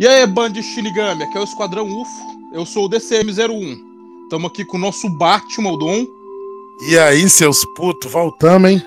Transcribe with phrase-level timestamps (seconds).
[0.00, 2.10] E aí, Band Shinigami, aqui é o Esquadrão UFO.
[2.54, 3.78] Eu sou o DCM-01.
[4.22, 6.06] Estamos aqui com o nosso Batman, o Dom.
[6.88, 8.82] E aí, seus putos, voltamos, hein?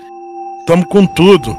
[0.66, 1.56] Tamo com tudo.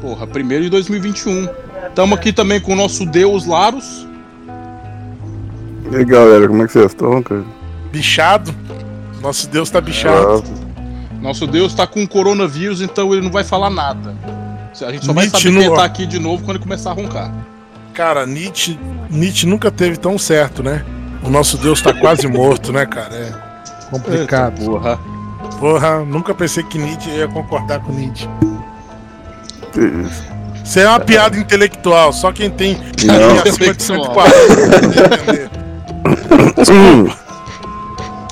[0.00, 1.48] Porra, primeiro de 2021.
[1.88, 4.06] Estamos aqui também com o nosso Deus Larus.
[5.90, 7.44] E aí, galera, como é que vocês estão, cara?
[7.90, 8.54] Bichado.
[9.20, 10.44] Nosso Deus tá bichado.
[11.20, 14.16] Nosso Deus tá com coronavírus, então ele não vai falar nada.
[14.86, 16.90] A gente só vai saber que ele no- tá aqui de novo quando ele começar
[16.90, 17.34] a roncar.
[18.00, 18.80] Cara, Nietzsche,
[19.10, 20.82] Nietzsche nunca teve tão certo, né?
[21.22, 23.14] O nosso Deus tá quase morto, né, cara?
[23.14, 23.30] É
[23.90, 24.58] complicado.
[24.58, 24.98] Eita, porra.
[25.58, 28.26] Porra, nunca pensei que Nietzsche ia concordar com Nietzsche.
[29.76, 30.24] Isso?
[30.64, 33.32] Isso é uma piada intelectual, só quem tem Não.
[33.42, 34.14] acima de Intelectual.
[34.14, 35.50] 140 pode entender.
[36.72, 37.08] Hum,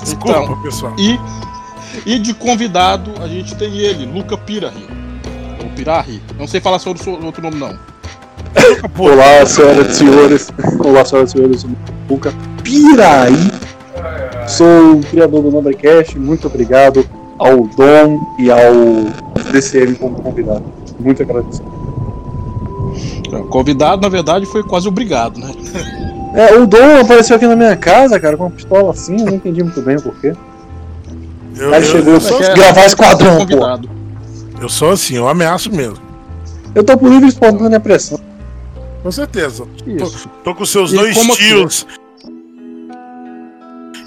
[0.01, 0.95] Desculpa, Então, pessoal.
[0.97, 1.19] E,
[2.07, 4.87] e de convidado, a gente tem ele, Luca Pirahi.
[5.63, 6.23] Ou Pirahi.
[6.39, 7.77] Não sei falar sobre o seu outro nome, não.
[8.97, 10.51] Olá, senhoras e senhores.
[10.83, 11.63] Olá, senhoras e senhores.
[11.63, 11.69] Eu sou
[12.09, 13.51] Luca Piraí.
[14.47, 16.17] Sou o criador do Numbrecast.
[16.17, 17.05] Muito obrigado
[17.37, 18.59] ao Dom e ao
[19.51, 20.63] DCM como convidado.
[20.99, 21.69] Muito agradecido.
[23.31, 25.51] O convidado, na verdade, foi quase obrigado, né?
[26.33, 29.19] É, o Dom apareceu aqui na minha casa, cara, com uma pistola assim.
[29.19, 30.33] Eu não entendi muito bem o porquê.
[31.55, 33.89] eu, Aí eu- chegou eu só sou, gravar esquadrão, pô.
[34.61, 35.97] eu sou assim, eu ameaço mesmo.
[36.73, 38.19] Eu tô por livre e espontânea pressão.
[39.01, 39.67] Com certeza.
[39.85, 40.29] Isso.
[40.43, 41.87] Tô com seus E dois tios.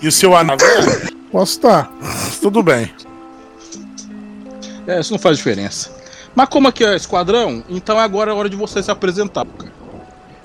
[0.01, 0.57] E o seu anel.
[1.31, 1.91] Posso estar.
[2.41, 2.93] Tudo bem.
[4.87, 5.91] É, isso não faz diferença.
[6.35, 9.73] Mas como aqui é esquadrão, então agora é hora de você se apresentar, cara.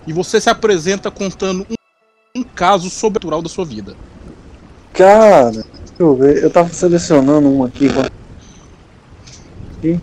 [0.05, 3.95] E você se apresenta contando um, um caso sobrenatural da sua vida.
[4.93, 5.65] Cara, deixa
[5.99, 6.43] eu ver.
[6.43, 7.89] Eu tava selecionando um aqui.
[9.77, 9.99] aqui.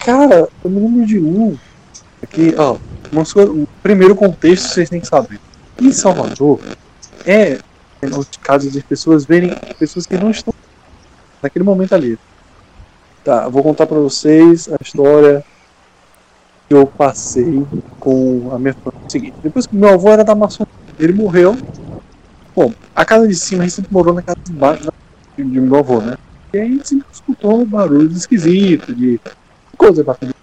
[0.00, 1.56] Cara, eu me lembro de um.
[2.22, 2.76] Aqui, ó.
[3.14, 5.38] O primeiro contexto vocês têm que saber.
[5.80, 6.60] Em Salvador,
[7.26, 7.58] é
[8.02, 10.54] o caso de pessoas verem pessoas que não estão
[11.42, 12.18] naquele momento ali.
[13.24, 15.44] Tá, vou contar pra vocês a história
[16.68, 17.64] que eu passei
[18.00, 19.06] com a minha família.
[19.06, 21.56] É seguinte, depois que meu avô era da maçonaria, ele morreu.
[22.56, 24.92] Bom, a casa de cima a gente sempre morou na casa de baixo da-
[25.36, 26.16] de meu avô, né?
[26.52, 29.20] E aí a gente sempre escutou barulhos esquisitos, de
[29.76, 30.34] coisa batendo,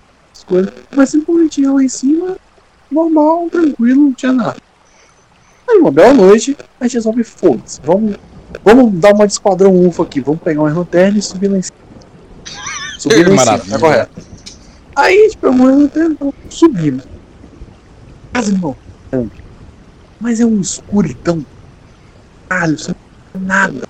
[0.50, 0.74] coisas.
[0.96, 2.38] Mas gente ia lá em cima,
[2.92, 4.58] normal, tranquilo, não tinha nada.
[5.70, 8.16] Aí uma bela noite, a gente resolve, foda-se, vamos,
[8.64, 11.62] vamos dar uma de esquadrão UFO aqui, vamos pegar uma lanterna e subir lá em
[11.62, 11.78] cima.
[12.98, 14.22] Subir lá em cima, tá correto.
[14.96, 17.04] Aí a gente pegou uma lanterna e subimos.
[18.34, 18.76] Casa não
[19.12, 19.31] grande,
[20.20, 21.46] mas é um escuridão.
[22.48, 23.88] Caralho, você não vê nada.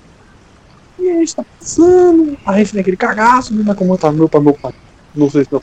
[0.98, 3.64] E aí a gente tá passando, a gente naquele cagaço, né?
[3.66, 4.74] Mas como eu tava meu pai, meu pai.
[5.16, 5.62] Não sei se meu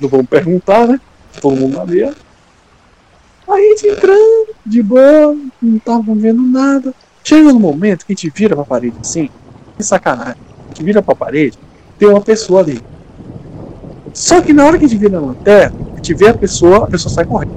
[0.00, 1.00] Não vamos perguntar, né?
[1.40, 2.14] Todo mundo sabia.
[3.48, 6.94] Aí a gente entrando, de boa, não tava vendo nada.
[7.24, 9.28] Chega no momento que a gente vira pra parede assim,
[9.76, 10.40] que sacanagem.
[10.66, 11.58] A gente vira pra parede,
[11.98, 12.80] tem uma pessoa ali.
[14.14, 16.84] Só que na hora que a gente vira a lanterna, a gente vê a pessoa,
[16.84, 17.52] a pessoa sai correndo.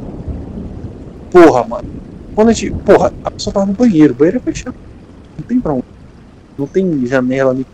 [1.31, 1.89] Porra, mano.
[2.35, 2.71] Quando a gente.
[2.83, 4.75] Porra, a pessoa tava no banheiro, o banheiro é fechado.
[5.37, 5.85] Não tem pra onde.
[6.57, 7.65] Não tem janela ali.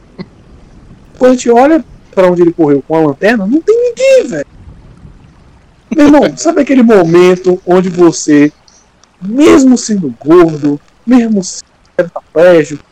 [1.18, 4.47] Quando a gente olha pra onde ele correu com a lanterna, não tem ninguém, velho.
[5.96, 8.52] Meu irmão, sabe aquele momento onde você,
[9.22, 11.66] mesmo sendo gordo, mesmo sendo
[11.98, 12.84] tetraplégico,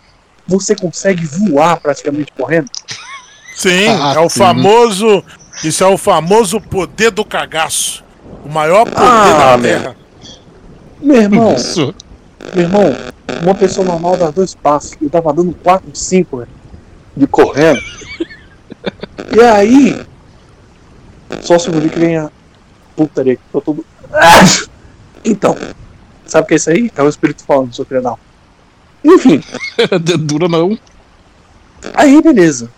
[0.47, 2.69] você consegue voar praticamente correndo?
[3.55, 4.39] Sim, Ah, é o sim.
[4.39, 5.23] famoso.
[5.63, 8.03] Isso é o famoso poder do cagaço.
[8.45, 9.61] O maior poder Ah, da.
[9.63, 9.95] Terra.
[11.01, 11.93] Meu irmão, Isso.
[12.53, 12.95] Meu irmão,
[13.43, 14.93] uma pessoa normal dá dois passos.
[15.01, 16.49] Eu tava dando quatro, cinco, velho.
[17.15, 17.81] De correndo.
[19.35, 19.99] E aí.
[21.41, 22.29] Só se eu vi que vem a
[22.97, 23.85] putaria que tô todo.
[24.11, 24.43] Ah!
[25.23, 25.55] Então.
[26.25, 26.91] Sabe o que é isso aí?
[26.95, 28.15] É o espírito falando, seu puta.
[29.05, 29.41] Enfim,
[30.19, 30.77] Dura não.
[31.93, 32.69] aí beleza.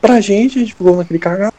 [0.00, 1.54] Pra gente, a gente ficou naquele cagado.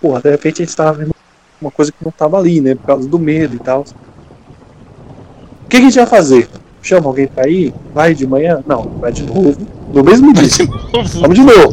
[0.00, 1.14] Porra, de repente a gente tava vendo
[1.60, 2.74] uma coisa que não tava ali, né?
[2.74, 3.82] Por causa do medo e tal.
[3.82, 6.48] O que, que a gente vai fazer?
[6.82, 7.72] Chama alguém pra ir?
[7.94, 8.62] Vai de manhã?
[8.66, 9.56] Não, vai de novo.
[9.92, 10.48] No mesmo dia.
[11.20, 11.72] Vamos de novo.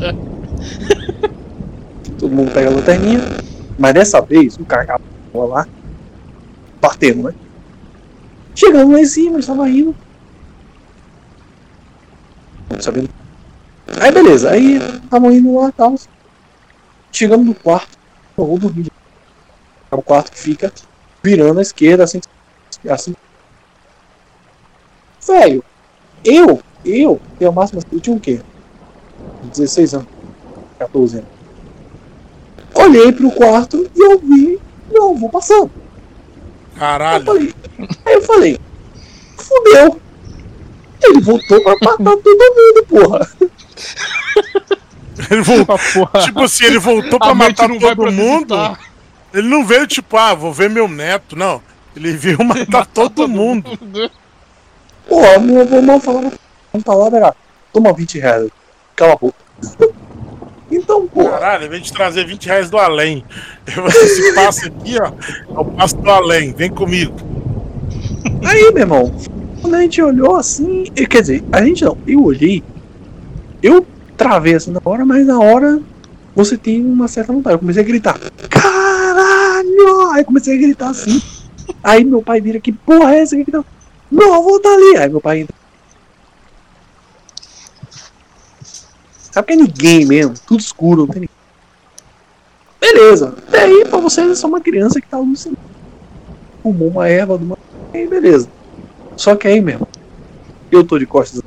[2.19, 3.21] Todo mundo pega a lanterninha.
[3.77, 5.03] Mas dessa vez, o cagado
[5.33, 5.67] lá.
[6.81, 7.35] Batendo, né?
[8.55, 9.95] Chegando lá em cima, eles estavam indo.
[12.69, 13.09] Não sabendo.
[13.99, 15.95] Aí beleza, aí estavam indo lá e tal.
[17.11, 17.97] Chegando no quarto,
[18.37, 18.91] eu vou dormir.
[19.91, 20.71] É o quarto que fica
[21.23, 22.21] virando à esquerda, assim.
[22.89, 23.15] assim.
[25.25, 25.63] Velho,
[26.23, 27.81] eu, eu, tenho a máxima.
[27.91, 28.41] Eu tinha o quê?
[29.43, 30.07] 16 anos.
[30.77, 31.29] 14 anos.
[32.75, 35.71] Olhei pro quarto e eu vi meu avô passando.
[36.73, 37.25] Eu Caralho.
[37.25, 37.53] falei,
[38.05, 38.59] aí eu falei,
[39.37, 40.01] fudeu.
[41.01, 43.29] Ele voltou pra matar todo mundo, porra.
[45.31, 45.75] Ele voltou.
[45.75, 46.25] Ah, porra.
[46.25, 48.55] Tipo assim, ele voltou pra matar não todo mundo.
[48.55, 48.79] visitar.
[49.33, 51.35] Ele não veio tipo, ah, vou ver meu neto.
[51.35, 51.61] Não.
[51.95, 53.77] Ele veio matar todo mundo.
[55.07, 56.31] Porra, meu mal falava
[56.73, 57.35] uma palavra era,
[57.73, 58.49] toma 20 reais.
[58.95, 59.35] Cala a boca.
[60.71, 63.23] Então, porra, Caralho, em vez de trazer 20 reais do além,
[63.65, 65.11] você se passa aqui, ó.
[65.57, 67.15] Eu passo do além, vem comigo.
[68.45, 69.11] aí, meu irmão,
[69.61, 72.63] quando a gente olhou assim, quer dizer, a gente não, eu olhei,
[73.63, 73.85] eu
[74.15, 75.81] travei assim na hora, mas na hora
[76.35, 77.55] você tem uma certa vontade.
[77.55, 78.19] Eu comecei a gritar,
[78.49, 80.11] caralho!
[80.11, 81.21] Aí comecei a gritar assim.
[81.83, 83.35] Aí meu pai vira, que porra é essa?
[83.35, 83.59] Que tá...
[83.59, 84.97] Avô tá ali.
[84.97, 85.58] Aí meu pai entra.
[89.31, 91.35] Sabe que é ninguém mesmo, tudo escuro, não tem ninguém.
[92.79, 93.35] Beleza.
[93.51, 95.59] E aí, pra vocês, é só uma criança que tá alucinando.
[96.63, 97.57] Fumou uma erva de uma.
[97.93, 98.49] Aí, beleza.
[99.15, 99.87] Só que aí mesmo,
[100.71, 101.41] eu tô de costas.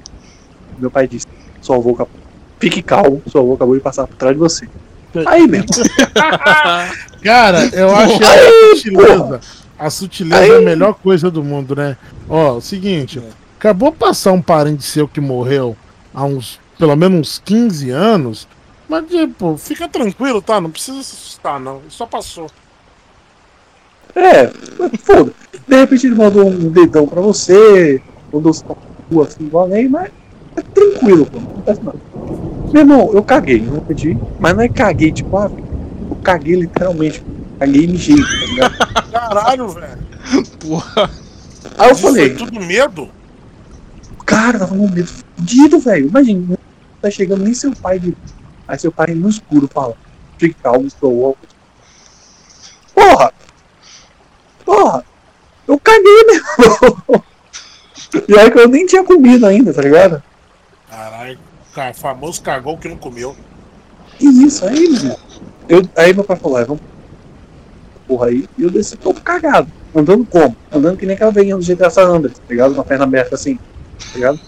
[0.79, 1.27] Meu pai disse:
[1.61, 2.21] Seu avô acabou.
[2.59, 4.69] Fique calmo, seu avô acabou de passar por trás de você.
[5.27, 5.69] Aí mesmo.
[7.23, 9.41] Cara, eu acho que a sutileza.
[9.79, 11.97] A sutileza é a melhor coisa do mundo, né?
[12.29, 13.23] Ó, o seguinte,
[13.59, 15.77] acabou de passar um parente seu que morreu
[16.15, 18.49] há uns, pelo menos uns 15 anos.
[18.89, 20.61] Mas, tipo, fica tranquilo, tá?
[20.61, 21.81] Não precisa se assustar, não.
[21.89, 22.51] Só passou.
[24.17, 24.49] É,
[24.99, 25.33] foda.
[25.69, 28.03] De repente ele mandou um dedão pra você,
[28.33, 28.75] mandou pra
[29.09, 30.11] rua assim igual além, mas
[30.57, 31.39] é tranquilo, pô.
[31.39, 31.99] Não acontece nada.
[32.73, 35.49] Meu irmão, eu caguei, não pedi, mas não é caguei, tipo, ah,
[36.11, 37.23] eu caguei literalmente.
[37.61, 38.77] Caguei e mijei, tá ligado?
[39.13, 39.99] Caralho, velho.
[40.59, 41.11] Porra.
[41.79, 43.09] Aí eu Isso falei, foi tudo medo?
[44.27, 46.09] cara, tava com medo fudido, velho.
[46.09, 46.59] Imagina,
[47.03, 48.17] tá chegando nem seu pai de.
[48.67, 49.97] Aí seu pai no escuro fala,
[50.39, 51.55] fique calmo, estou óculos.
[52.95, 53.33] Porra!
[54.65, 55.05] Porra!
[55.67, 57.23] Eu caguei, meu
[58.29, 60.23] E aí que eu nem tinha comido ainda, tá ligado?
[60.89, 61.39] Caralho,
[61.75, 63.35] cara, famoso cagou que não comeu.
[64.21, 65.19] E isso aí, meu.
[65.69, 66.83] Eu, aí meu pai falou, "É, vamos.
[68.07, 69.71] Porra aí, e eu desci todo cagado.
[69.95, 70.57] Andando como?
[70.71, 72.75] Andando que nem aquela velhinha do GTA San Andreas, tá ligado?
[72.75, 74.41] Com a perna aberta assim, tá ligado?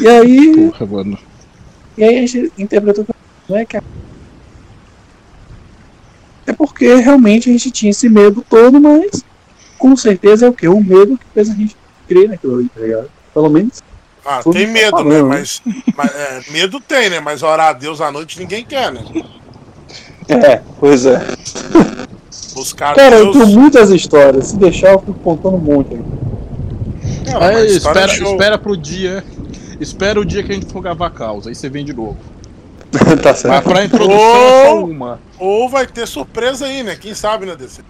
[0.00, 1.18] E aí, Porra, mano.
[1.96, 3.12] E aí a gente interpretou que
[3.48, 3.82] não é que a...
[6.46, 9.22] É porque realmente a gente tinha esse medo todo, mas
[9.78, 10.66] com certeza é o que?
[10.66, 11.76] O medo que fez a gente
[12.08, 13.10] crer naquilo ali, tá ligado?
[13.34, 13.82] Pelo menos.
[14.24, 15.10] Ah, tem medo, tá né?
[15.10, 15.28] falando.
[15.28, 15.62] Mas,
[15.96, 17.20] mas, é, medo tem, né?
[17.20, 19.04] Mas orar a Deus à noite ninguém quer, né?
[20.28, 21.20] É, pois é.
[22.54, 23.36] Buscar Cara, eu Deus.
[23.36, 24.48] tenho muitas histórias.
[24.48, 25.94] Se deixar, eu fico contando um monte
[27.66, 28.32] espera, é show.
[28.32, 29.24] espera pro dia.
[29.80, 31.48] Espera o dia que a gente for gravar a causa.
[31.48, 32.18] Aí você vem de novo.
[33.22, 33.68] tá Mas certo.
[33.70, 35.20] pra introdução é só uma.
[35.38, 36.96] Ou vai ter surpresa aí, né?
[36.96, 37.82] Quem sabe, né, DC?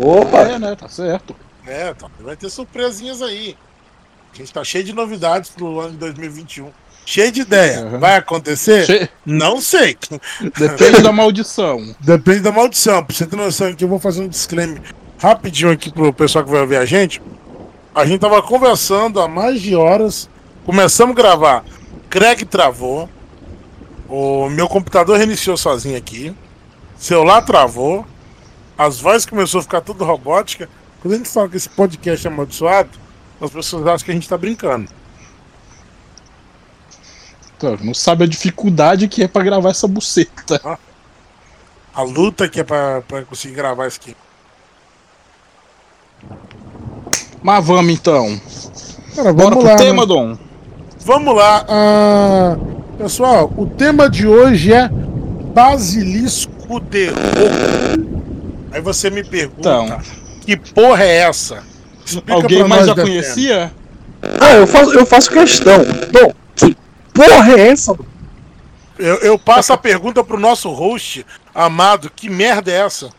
[0.00, 0.38] Opa!
[0.42, 0.74] É, né?
[0.74, 1.36] Tá certo.
[1.66, 3.56] É, tá, vai ter surpresinhas aí.
[4.32, 6.70] A gente tá cheio de novidades pro ano de 2021.
[7.04, 7.80] Cheio de ideia.
[7.84, 7.98] Uhum.
[7.98, 8.86] Vai acontecer?
[8.86, 9.96] Che- Não sei.
[10.58, 11.94] Depende da maldição.
[12.00, 13.04] Depende da maldição.
[13.04, 14.80] Pra você ter noção aqui, eu vou fazer um disclaimer
[15.18, 17.20] rapidinho aqui pro pessoal que vai ouvir a gente.
[17.94, 20.28] A gente tava conversando há mais de horas.
[20.64, 21.64] Começamos a gravar.
[22.08, 23.08] Craig travou.
[24.08, 26.34] O meu computador reiniciou sozinho aqui.
[26.96, 28.06] Celular travou.
[28.78, 30.70] As vozes começou a ficar tudo robótica.
[31.00, 32.90] Quando a gente fala que esse podcast é amaldiçoado,
[33.40, 34.90] as pessoas acham que a gente tá brincando.
[37.56, 40.78] Então, não sabe a dificuldade que é pra gravar essa buceta.
[41.94, 44.16] A luta que é pra conseguir gravar isso aqui.
[47.42, 48.40] Mas vamos então.
[49.16, 49.76] Cara, Bora pro né?
[49.76, 50.36] tema, Dom.
[51.04, 51.64] Vamos lá.
[51.68, 52.56] ah,
[52.96, 58.12] pessoal, o tema de hoje é Basilisco de Rouco.
[58.72, 60.00] Aí você me pergunta, Então.
[60.42, 61.62] que porra é essa?
[62.06, 63.72] Explica Alguém pra mais já conhecia?
[64.40, 65.78] Ah, eu faço, eu faço questão.
[66.12, 66.76] Bom, que
[67.12, 67.94] porra é essa?
[68.98, 73.10] Eu, eu passo a pergunta pro nosso host, amado, que merda é essa?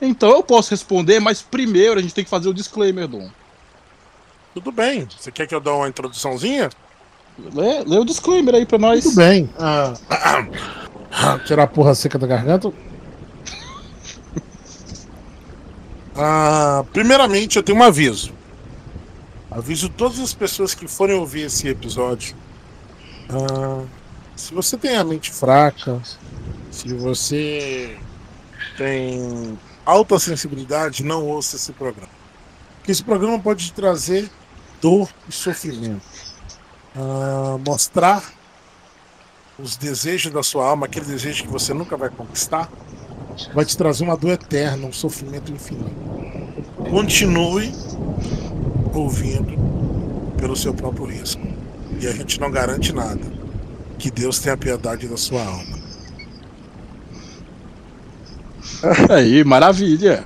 [0.00, 3.28] Então eu posso responder, mas primeiro a gente tem que fazer o disclaimer, Dom.
[4.54, 6.68] Tudo bem, você quer que eu dê uma introduçãozinha?
[7.38, 9.04] Lê, lê o disclaimer aí pra nós.
[9.04, 9.48] Tudo bem.
[9.58, 9.94] Ah,
[11.46, 12.72] tirar a porra seca da garganta.
[16.14, 18.32] Ah, primeiramente, eu tenho um aviso.
[19.50, 22.36] Aviso todas as pessoas que forem ouvir esse episódio.
[23.30, 23.82] Ah,
[24.36, 26.00] se você tem a mente fraca,
[26.70, 27.96] se você
[28.76, 32.12] tem alta sensibilidade, não ouça esse programa.
[32.78, 34.28] Porque esse programa pode te trazer
[34.82, 36.02] dor e sofrimento.
[36.94, 38.22] Ah, mostrar
[39.58, 42.68] os desejos da sua alma, aquele desejo que você nunca vai conquistar,
[43.54, 45.90] vai te trazer uma dor eterna, um sofrimento infinito.
[46.90, 47.72] Continue
[48.92, 49.56] ouvindo
[50.36, 51.40] pelo seu próprio risco.
[52.00, 53.20] E a gente não garante nada.
[53.98, 55.78] Que Deus tenha piedade da sua alma.
[59.08, 60.24] Aí, maravilha.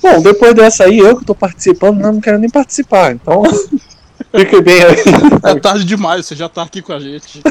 [0.00, 3.12] Bom, depois dessa aí, eu que tô participando, não, não quero nem participar.
[3.12, 3.42] Então,
[4.34, 4.96] fique bem aí.
[5.44, 7.42] É tarde demais, você já tá aqui com a gente.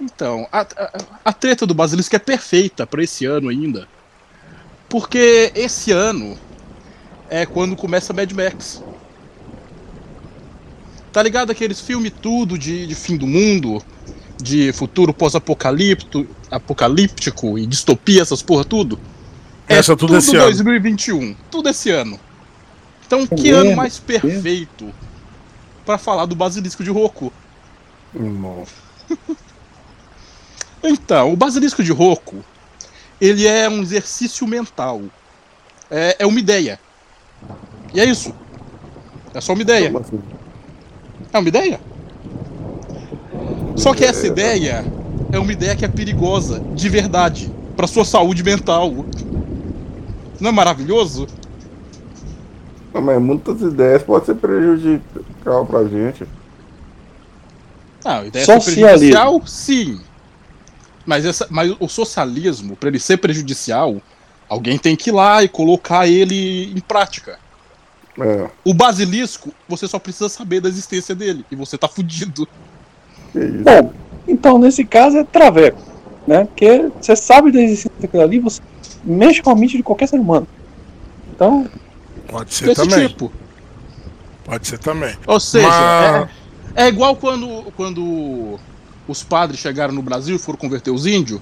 [0.00, 0.92] Então, a, a,
[1.26, 3.88] a treta do Basilisco é perfeita pra esse ano ainda.
[4.88, 6.36] Porque esse ano
[7.30, 8.82] é quando começa Mad Max.
[11.12, 13.82] Tá ligado aqueles filmes tudo de, de fim do mundo?
[14.42, 18.98] De futuro pós-apocalíptico apocalíptico e distopia, essas porra tudo?
[19.68, 20.44] Essa é tudo tudo esse ano.
[20.46, 21.34] 2021.
[21.50, 22.20] Tudo esse ano.
[23.06, 23.58] Então, que mesmo?
[23.58, 24.92] ano mais perfeito
[25.84, 27.32] pra falar do Basilisco de Roku?
[28.14, 28.84] Nossa.
[30.86, 32.44] Então, o basilisco de Roku,
[33.18, 35.00] ele é um exercício mental.
[35.90, 36.78] É, é uma ideia.
[37.94, 38.34] E é isso.
[39.32, 39.90] É só uma ideia.
[39.98, 40.20] Assim?
[41.32, 41.80] É uma ideia.
[43.76, 44.84] Só que essa ideia
[45.32, 49.06] é uma ideia que é perigosa, de verdade, pra sua saúde mental.
[50.40, 51.26] Não é maravilhoso?
[52.92, 56.24] Não, mas muitas ideias podem ser prejudicial pra gente.
[58.04, 58.86] Não, a ideia Socialismo.
[58.86, 60.00] prejudicial, sim.
[61.06, 63.96] Mas, essa, mas o socialismo, pra ele ser prejudicial,
[64.48, 67.38] alguém tem que ir lá e colocar ele em prática.
[68.20, 71.44] É, O basilisco, você só precisa saber da existência dele.
[71.50, 72.46] E você tá fudido.
[73.32, 73.64] que isso.
[73.64, 73.92] Bom,
[74.28, 75.82] então nesse caso é traveco,
[76.26, 76.44] né?
[76.44, 78.60] Porque você sabe da existência daquilo ali, você
[79.04, 80.46] mexe com a mente de qualquer ser humano.
[81.34, 81.68] Então,
[82.28, 83.08] Pode ser Desse também.
[83.08, 83.30] tipo.
[84.44, 85.14] Pode ser também.
[85.26, 86.28] Ou seja, Mas-
[86.74, 88.58] é, é igual quando, quando
[89.06, 91.40] os padres chegaram no Brasil e foram converter os índios.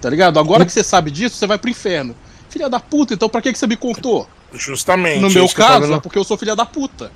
[0.00, 0.38] Tá ligado?
[0.38, 2.14] Agora que você sabe disso, você vai pro inferno.
[2.48, 4.26] Filha da puta, então pra que, que você me contou?
[4.52, 5.20] Justamente.
[5.20, 7.10] No meu eu caso, vendo- é porque eu sou filha da puta.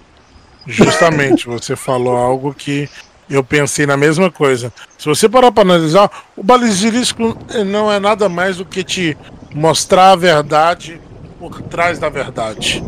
[0.67, 2.89] Justamente, você falou algo que
[3.29, 4.73] eu pensei na mesma coisa.
[4.99, 7.37] Se você parar para analisar, o basilisco
[7.67, 9.17] não é nada mais do que te
[9.55, 11.01] mostrar a verdade
[11.39, 12.83] por trás da verdade.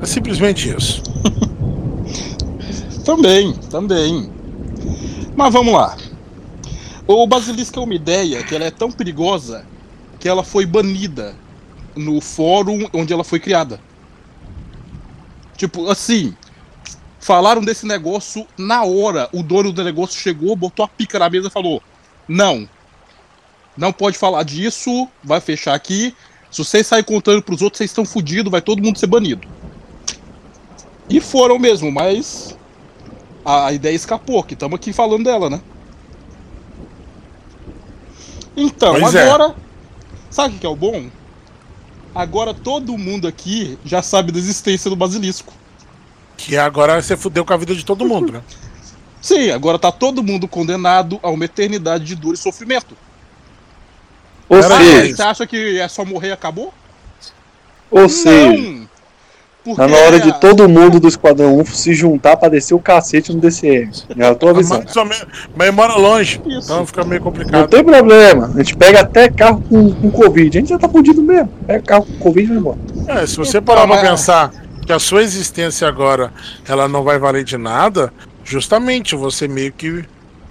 [0.00, 1.02] É simplesmente isso.
[3.04, 4.32] Também, também.
[5.36, 5.96] Mas vamos lá.
[7.06, 9.64] O basilisco é uma ideia que ela é tão perigosa
[10.18, 11.36] que ela foi banida
[11.94, 13.80] no fórum onde ela foi criada.
[15.56, 16.34] Tipo, assim,
[17.20, 19.28] falaram desse negócio na hora.
[19.32, 21.80] O dono do negócio chegou, botou a pica na mesa e falou:
[22.26, 22.68] Não,
[23.76, 26.14] não pode falar disso, vai fechar aqui.
[26.50, 29.46] Se vocês saírem contando pros outros, vocês estão fodidos, vai todo mundo ser banido.
[31.08, 32.56] E foram mesmo, mas
[33.44, 35.60] a, a ideia escapou, que estamos aqui falando dela, né?
[38.56, 39.22] Então, Pois é.
[39.22, 39.54] agora.
[40.30, 41.08] Sabe o que que é o bom?
[42.14, 45.52] Agora todo mundo aqui já sabe da existência do basilisco.
[46.36, 48.42] Que agora você fudeu com a vida de todo mundo, né?
[49.20, 52.96] Sim, agora tá todo mundo condenado a uma eternidade de dor e sofrimento.
[54.48, 56.72] Ou Ah, seja, você acha que é só morrer e acabou?
[57.90, 58.86] ou seja, Não!
[59.64, 62.78] Porque tá na hora de todo mundo do Esquadrão 1 se juntar pra descer o
[62.78, 63.90] cacete no DCM.
[64.16, 64.84] Já tô avisando.
[65.04, 65.26] Mas,
[65.56, 66.66] mas mora longe, Isso.
[66.72, 67.68] então fica meio Não complicado.
[67.68, 70.56] tem problema, a gente pega até carro com, com Covid.
[70.56, 71.48] A gente já tá fudido mesmo.
[71.66, 72.78] Pega carro com Covid e vai embora.
[73.20, 74.52] É, se você Então, parar pra mas- pensar
[74.86, 76.32] que a sua existência agora
[76.68, 78.12] ela não vai valer de nada,
[78.44, 80.04] justamente você meio que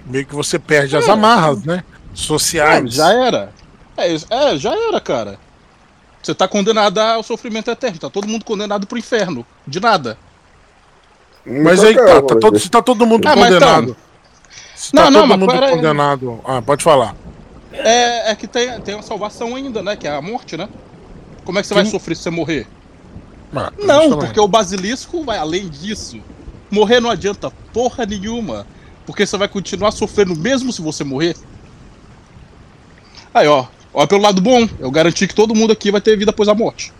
[0.04, 1.82] meio que você perde as amarras, né?
[1.88, 2.92] É, Sociais.
[2.92, 3.48] já era.
[3.96, 5.38] É, isso- é, já era, cara.
[6.22, 7.98] Você tá condenado ao sofrimento eterno.
[7.98, 9.46] Tá todo mundo condenado pro inferno.
[9.66, 10.18] De nada.
[11.44, 13.96] Mas Qual aí tá, tá todo, se tá todo mundo Ah, mas condenado.
[14.74, 16.40] Se Não, tá não, todo mas mundo condenado.
[16.44, 17.14] Ah, pode falar.
[17.72, 19.94] É, é que tem, tem uma salvação ainda, né?
[19.96, 20.68] Que é a morte, né?
[21.44, 21.92] Como é que você vai Sim.
[21.92, 22.66] sofrer se você morrer?
[23.54, 26.20] Ah, Não, porque o basilisco vai além disso.
[26.70, 28.66] Morrer não adianta porra nenhuma.
[29.06, 31.36] Porque você vai continuar sofrendo mesmo se você morrer.
[33.32, 33.66] Aí, ó.
[33.96, 34.68] Olha pelo lado bom.
[34.78, 36.92] Eu garanti que todo mundo aqui vai ter vida após a morte.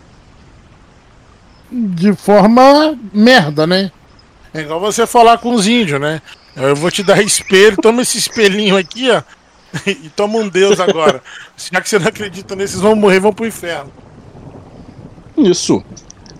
[1.71, 3.91] De forma merda, né?
[4.51, 6.19] É igual você falar com os índios, né?
[6.55, 9.21] Eu vou te dar espelho, toma esse espelhinho aqui, ó.
[9.85, 11.21] E toma um Deus agora.
[11.55, 13.91] Já que você não acredita nesses, vão morrer, vão pro inferno.
[15.37, 15.83] Isso.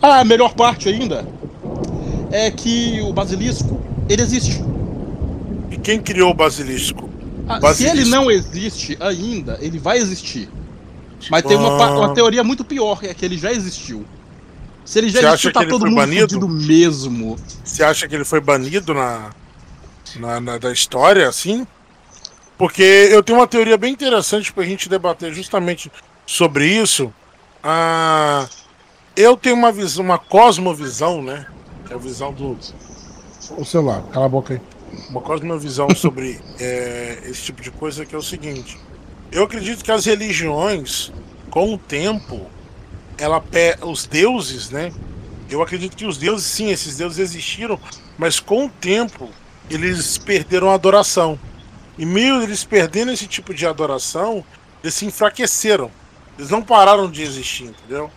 [0.01, 1.27] Ah, a melhor parte ainda
[2.31, 4.63] é que o basilisco, ele existe.
[5.69, 7.07] E quem criou o basilisco?
[7.47, 10.49] Ah, se ele não existe ainda, ele vai existir.
[11.31, 11.97] Mas tem uma, Ah.
[11.97, 14.05] uma teoria muito pior, que é que ele já existiu.
[14.85, 16.47] Se ele já Você existiu, acha tá que ele todo foi mundo banido?
[16.49, 17.35] mesmo.
[17.63, 19.31] Você acha que ele foi banido na,
[20.17, 21.65] na, na- da história, assim?
[22.57, 25.91] Porque eu tenho uma teoria bem interessante pra gente debater justamente
[26.25, 27.11] sobre isso.
[27.63, 28.47] Ah,
[29.15, 31.45] eu tenho uma visão, uma cosmovisão, né?
[31.85, 32.57] Que é a visão do.
[33.57, 34.61] O celular, cala a boca aí.
[35.09, 38.77] Uma cosmovisão sobre é, esse tipo de coisa que é o seguinte.
[39.31, 41.11] Eu acredito que as religiões,
[41.49, 42.47] com o tempo,
[43.17, 43.43] ela
[43.81, 44.91] os deuses, né?
[45.49, 47.79] Eu acredito que os deuses, sim, esses deuses existiram,
[48.17, 49.29] mas com o tempo
[49.69, 51.39] eles perderam a adoração.
[51.97, 54.43] E meio eles perdendo esse tipo de adoração,
[54.83, 55.91] eles se enfraqueceram.
[56.37, 58.11] Eles não pararam de existir, entendeu?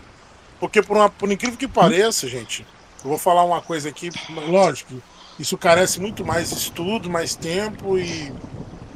[0.59, 2.67] Porque por, uma, por incrível que pareça, gente,
[3.03, 4.11] eu vou falar uma coisa aqui,
[4.49, 5.03] lógico,
[5.41, 8.31] isso carece muito mais estudo, mais tempo e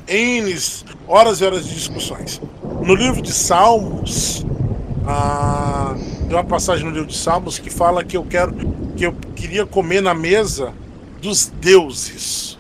[0.06, 0.54] N
[1.08, 2.40] horas e horas de discussões.
[2.82, 4.44] No livro de Salmos,
[5.06, 8.54] ah, tem uma passagem no livro de Salmos que fala que eu quero
[8.94, 10.72] que eu queria comer na mesa
[11.22, 12.58] dos deuses.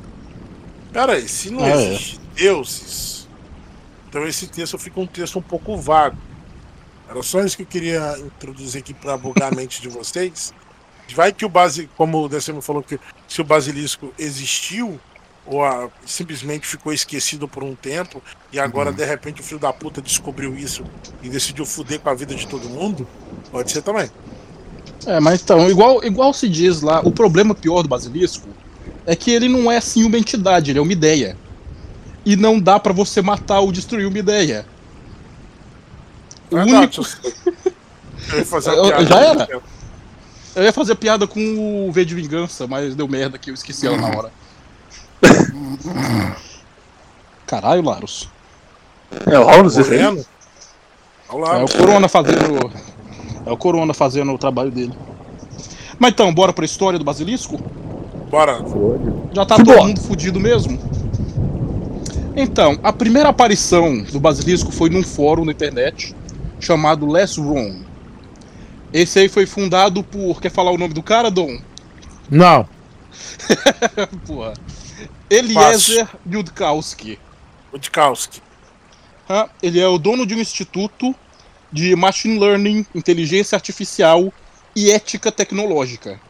[0.92, 1.92] Pera aí, se não Ah, é.
[1.92, 3.28] existe deuses,
[4.08, 6.16] então esse texto fica um texto um pouco vago.
[7.08, 10.54] Era só isso que eu queria introduzir aqui para bugar a mente de vocês.
[11.12, 14.98] Vai que o base, como o Decimo falou que se o basilisco existiu
[15.46, 19.72] ou ah, simplesmente ficou esquecido por um tempo e agora de repente o filho da
[19.72, 20.82] puta descobriu isso
[21.22, 23.06] e decidiu fuder com a vida de todo mundo,
[23.50, 24.10] pode ser também.
[25.06, 28.48] É, mas então, igual, igual se diz lá, o problema pior do basilisco
[29.04, 31.36] é que ele não é assim uma entidade, ele é uma ideia.
[32.24, 34.64] E não dá pra você matar ou destruir uma ideia.
[36.50, 37.18] O Verdade, único...
[38.32, 39.62] Eu ia fazer uma Eu- piada já era?
[40.54, 43.86] Eu ia fazer piada com o V de Vingança, mas deu merda que eu esqueci
[43.86, 44.30] ela na hora.
[47.46, 48.28] Caralho, Larus.
[49.26, 49.76] É o Horus
[51.38, 51.58] lá.
[51.58, 52.72] É o Corona fazendo.
[53.46, 54.92] É o Corona fazendo o trabalho dele.
[55.98, 57.58] Mas então, bora pra história do basilisco?
[58.30, 58.58] Bora.
[59.32, 60.78] Já tá todo mundo fudido mesmo?
[62.36, 66.14] Então, a primeira aparição do basilisco foi num fórum na internet
[66.58, 67.83] chamado Less Wrong.
[68.94, 70.40] Esse aí foi fundado por.
[70.40, 71.60] Quer falar o nome do cara, Dom?
[72.30, 72.68] Não.
[74.24, 74.54] Porra.
[75.28, 77.18] Eliezer Dikowski.
[79.28, 79.48] Hã?
[79.60, 81.12] Ele é o dono de um instituto
[81.72, 84.32] de Machine Learning, Inteligência Artificial
[84.76, 86.20] e Ética Tecnológica.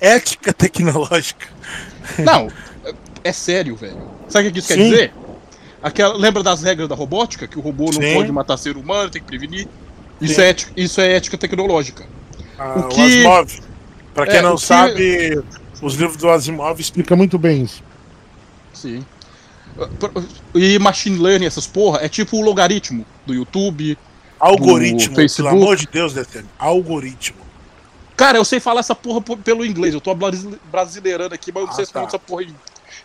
[0.00, 1.46] Ética tecnológica.
[2.18, 2.48] Não,
[2.84, 4.10] é- é sério, velho.
[4.28, 4.90] Sabe o que isso quer Sim.
[4.90, 5.14] dizer?
[5.80, 7.46] Aquela, lembra das regras da robótica?
[7.46, 8.14] Que o robô não Sim.
[8.14, 9.68] pode matar ser humano, tem que prevenir?
[10.22, 10.40] Isso Sim.
[10.42, 12.06] é, ética, isso é ética tecnológica.
[12.58, 13.60] Ah, O o, que- Asimov.
[14.14, 15.42] Pra quem É, não o que- sabe,
[15.80, 17.82] os livros do Asimov explicam muito bem isso.
[18.72, 19.04] Sim.
[20.54, 23.98] E machine learning, essas porra, é tipo o logaritmo do YouTube.
[24.38, 25.56] Algoritmo, pelo Facebook.
[25.56, 26.46] amor de Deus, Detene.
[26.58, 27.38] Algoritmo.
[28.16, 29.94] Cara, eu sei falar essa porra po- pelo inglês.
[29.94, 32.02] Eu tô brasi- brasileirando aqui, mas eu não Ah, sei se tá.
[32.02, 32.54] essa porra em, em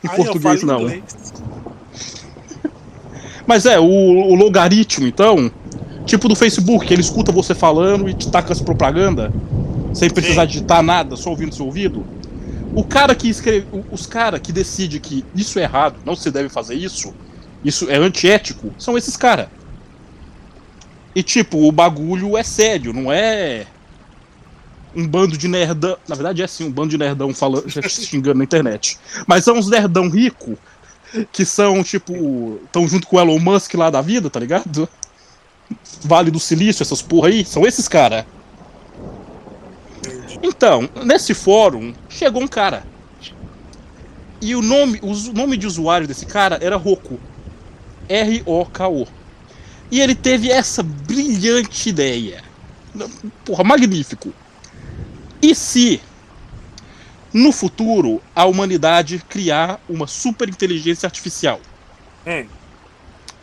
[0.04, 0.82] eu português, não.
[0.82, 1.04] inglês.
[3.48, 5.50] Mas é, o, o logaritmo, então,
[6.08, 9.32] tipo do Facebook, que ele escuta você falando e te taca as propaganda,
[9.94, 10.48] sem precisar Sim.
[10.48, 12.06] digitar nada, só ouvindo seu ouvido.
[12.74, 13.68] O cara que escreve.
[13.92, 17.14] Os caras que decide que isso é errado, não se deve fazer isso,
[17.64, 19.48] isso é antiético, são esses caras.
[21.14, 23.66] E tipo, o bagulho é sério, não é
[24.96, 25.98] um bando de nerdão.
[26.08, 28.98] Na verdade é sim, um bando de nerdão falando, xingando na internet.
[29.26, 30.58] Mas são uns nerdão rico
[31.32, 34.88] que são, tipo, estão junto com o Elon Musk lá da vida, tá ligado?
[36.04, 38.26] Vale do Silício, essas porra aí, são esses cara.
[40.42, 42.86] Então, nesse fórum, chegou um cara.
[44.40, 47.20] E o nome, o nome de usuário desse cara era Roku.
[48.08, 49.08] R-O-K-O.
[49.90, 52.44] E ele teve essa brilhante ideia.
[53.44, 54.34] Porra, magnífico.
[55.42, 56.02] E se
[57.34, 61.60] no futuro a humanidade criar uma super inteligência artificial?
[62.26, 62.46] Hum.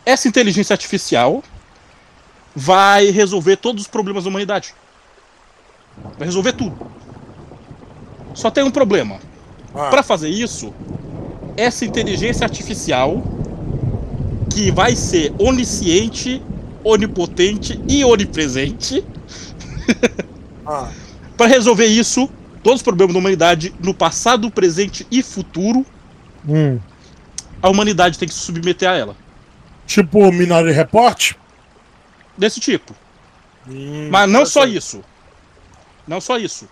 [0.05, 1.43] Essa inteligência artificial
[2.55, 4.73] vai resolver todos os problemas da humanidade.
[6.17, 6.75] Vai resolver tudo.
[8.33, 9.19] Só tem um problema.
[9.73, 10.73] Ah, Para fazer isso,
[11.57, 13.21] essa inteligência artificial
[14.49, 16.41] que vai ser onisciente,
[16.83, 19.03] onipotente e onipresente,
[20.65, 20.89] ah,
[21.35, 22.29] para resolver isso,
[22.63, 25.85] todos os problemas da humanidade no passado, presente e futuro,
[26.47, 26.79] hum.
[27.61, 29.15] a humanidade tem que se submeter a ela.
[29.85, 31.35] Tipo o Minority Report?
[32.37, 32.95] Desse tipo.
[33.67, 35.03] Hum, Mas não só isso.
[36.07, 36.67] Não só isso.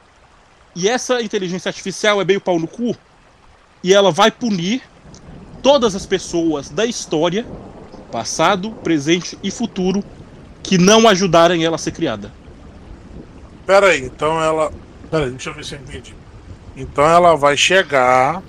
[0.75, 2.95] E essa inteligência artificial é meio pau no cu.
[3.83, 4.81] E ela vai punir
[5.61, 7.45] todas as pessoas da história,
[8.11, 10.03] passado, presente e futuro,
[10.61, 12.31] que não ajudarem ela a ser criada.
[13.65, 14.71] Pera aí, então ela.
[15.09, 16.15] Pera aí, deixa eu ver se eu entendi.
[16.75, 18.41] Então ela vai chegar,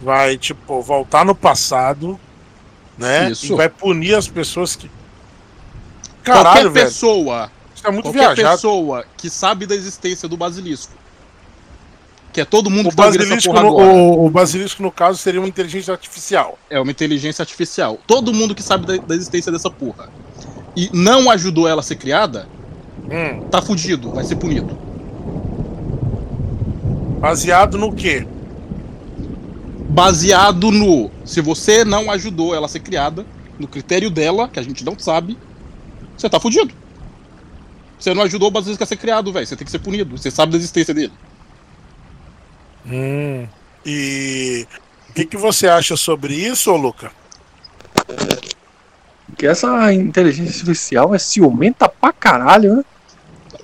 [0.00, 2.18] vai, tipo, voltar no passado
[2.98, 3.30] né?
[3.30, 3.52] Isso.
[3.52, 4.90] E vai punir as pessoas que.
[6.30, 6.86] Qualquer Caralho, velho.
[6.86, 8.56] pessoa, Isso é muito qualquer viajado.
[8.56, 10.92] pessoa que sabe da existência do basilisco,
[12.32, 14.30] que é todo mundo O que tá ouvindo essa basilisco, porra no, agora, o, o
[14.30, 16.58] basilisco, no caso, seria uma inteligência artificial.
[16.70, 17.98] é uma inteligência artificial.
[18.06, 20.10] Todo mundo que sabe da, da existência dessa porra
[20.76, 22.48] e não ajudou ela a ser criada,
[23.10, 24.78] Hum, tá fudido, vai ser punido.
[27.20, 28.26] baseado no quê?
[29.88, 33.24] Baseado no se você não ajudou ela a ser criada,
[33.58, 35.36] no critério dela, que a gente não sabe,
[36.18, 36.74] você tá fudido.
[37.98, 39.46] Você não ajudou o basilisco a ser criado, velho.
[39.46, 40.16] Você tem que ser punido.
[40.16, 41.12] Você sabe da existência dele.
[42.86, 43.46] Hum.
[43.84, 44.66] E
[45.10, 47.10] o que, que você acha sobre isso, ô Luca?
[49.36, 52.84] Que essa inteligência artificial é ciumenta pra caralho, né?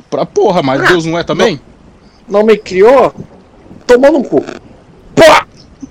[0.09, 1.61] Pra porra, mas Deus não é também?
[2.29, 3.15] Não me criou,
[3.87, 4.45] tomou no cu.
[5.15, 5.47] Pá!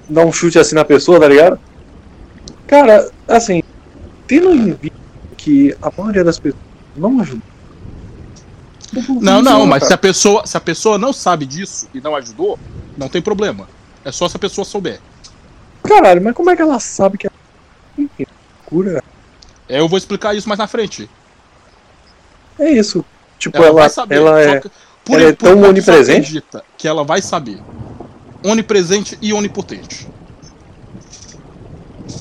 [0.10, 1.60] Dá um chute assim na pessoa, tá ligado?
[2.68, 3.62] Cara, assim,
[4.28, 5.03] tendo em vista
[5.44, 6.64] que a maioria das pessoas
[6.96, 7.42] não ajuda.
[9.20, 12.58] Não, não, mas se a pessoa, se a pessoa não sabe disso e não ajudou,
[12.98, 13.68] não tem problema.
[14.06, 15.02] É só se a pessoa souber.
[15.84, 17.32] Caralho, mas como é que ela sabe que é.
[18.66, 19.04] Cura?
[19.68, 21.10] É, eu vou explicar isso mais na frente.
[22.58, 23.04] É isso.
[23.38, 24.16] Tipo, Ela, ela, vai saber.
[24.16, 24.60] ela é.
[24.62, 24.72] que-
[25.10, 26.38] ela é tão só onipresente?
[26.38, 27.60] acredita Que ela vai saber.
[28.46, 30.08] Onipresente e onipotente.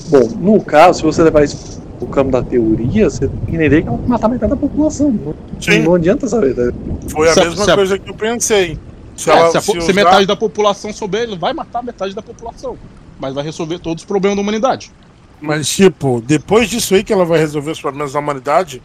[0.09, 3.81] Bom, no caso, se você levar isso pro campo da teoria, você tem que entender
[3.81, 5.11] que ela vai matar metade da população.
[5.11, 6.53] Não, Sim, não adianta saber.
[6.55, 6.71] tá?
[7.09, 8.77] foi a Se a- mesma se a- coisa que eu pensei.
[9.15, 12.15] Se, É, ela, se, a se usar- metade da população souber, ele vai matar metade
[12.15, 12.75] da população.
[13.19, 14.91] Mas vai resolver todos os problemas da humanidade.
[15.39, 18.81] Mas, tipo, depois disso aí que ela vai resolver os problemas da humanidade,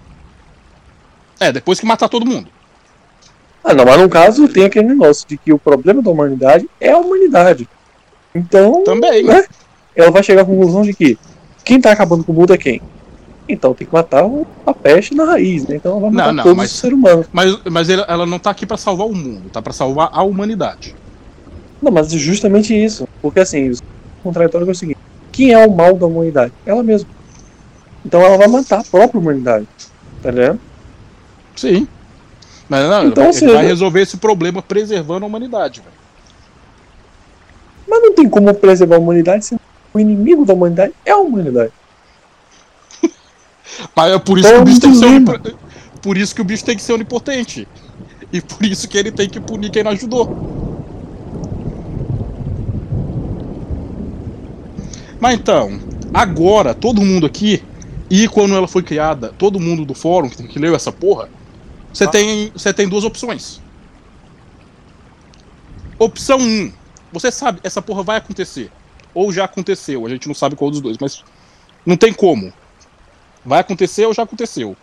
[1.40, 2.48] É, depois que matar todo mundo.
[3.62, 6.90] Ah, não, mas no caso tem aquele negócio de que o problema da humanidade é
[6.90, 7.68] a humanidade.
[8.34, 9.22] Então, Também.
[9.24, 9.44] né?
[9.94, 11.16] ela vai chegar à conclusão de que
[11.64, 12.80] quem tá acabando com o mundo é quem?
[13.48, 14.24] Então tem que matar
[14.66, 15.76] a peste na raiz, né?
[15.76, 17.26] Então ela vai Não, matar não, todos mas- os seres humanos.
[17.32, 20.94] Mas, mas ela não tá aqui pra salvar o mundo, tá pra salvar a humanidade.
[21.80, 23.08] Não, mas justamente isso.
[23.22, 23.76] Porque assim, o
[24.22, 24.98] contraditório é o seguinte:
[25.32, 26.52] quem é o mal da humanidade?
[26.66, 27.08] Ela mesma.
[28.04, 29.66] Então ela vai matar a própria humanidade.
[30.22, 30.60] Tá ligado?
[31.56, 31.88] Sim.
[32.68, 35.92] Mas não, Então, vai, vai resolver esse problema preservando a humanidade, velho.
[37.88, 39.56] Mas não tem como preservar a humanidade se
[39.94, 41.72] o inimigo da humanidade é a humanidade.
[43.94, 45.56] Mas é por isso que o bicho tem que ser onip-
[46.02, 47.66] Por isso que o bicho tem que ser onipotente.
[48.32, 50.56] E por isso que ele tem que punir quem não ajudou.
[55.20, 55.80] Mas então,
[56.14, 57.62] agora, todo mundo aqui,
[58.08, 61.28] e quando ela foi criada, todo mundo do fórum que, que leu essa porra,
[61.92, 62.08] você Ah.
[62.08, 63.60] tem, você tem duas opções.
[65.98, 66.72] Opção 1, um,
[67.12, 68.70] você sabe, essa porra vai acontecer.
[69.14, 71.24] Ou já aconteceu, a gente não sabe qual dos dois, mas
[71.84, 72.52] não tem como.
[73.48, 74.76] Vai acontecer ou já aconteceu.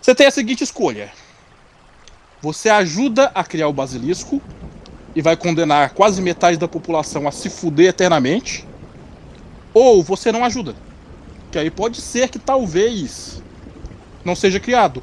[0.00, 1.12] Você tem a seguinte escolha.
[2.40, 4.40] Você ajuda a criar o basilisco
[5.14, 8.66] e vai condenar quase metade da população a se fuder eternamente.
[9.74, 10.74] Ou você não ajuda.
[11.52, 13.42] Que aí pode ser que talvez
[14.24, 15.02] não seja criado.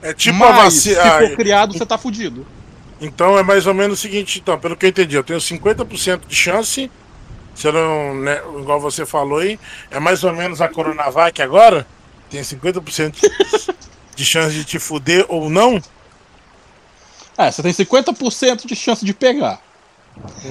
[0.00, 1.28] é tipo a Mas se vacina.
[1.28, 2.46] for criado, você tá fudido.
[2.98, 6.22] Então é mais ou menos o seguinte, então, pelo que eu entendi, eu tenho 50%
[6.26, 6.90] de chance,
[7.66, 9.58] eu não, né, igual você falou aí,
[9.90, 11.86] é mais ou menos a Coronavac agora?
[12.30, 13.16] Tem 50%
[14.14, 15.80] de chance de te fuder ou não?
[17.36, 19.60] É, você tem 50% de chance de pegar.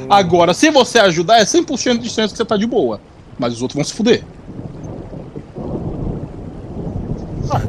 [0.09, 3.01] Agora, se você ajudar, é 100% de chance que você tá de boa.
[3.37, 4.23] Mas os outros vão se fuder.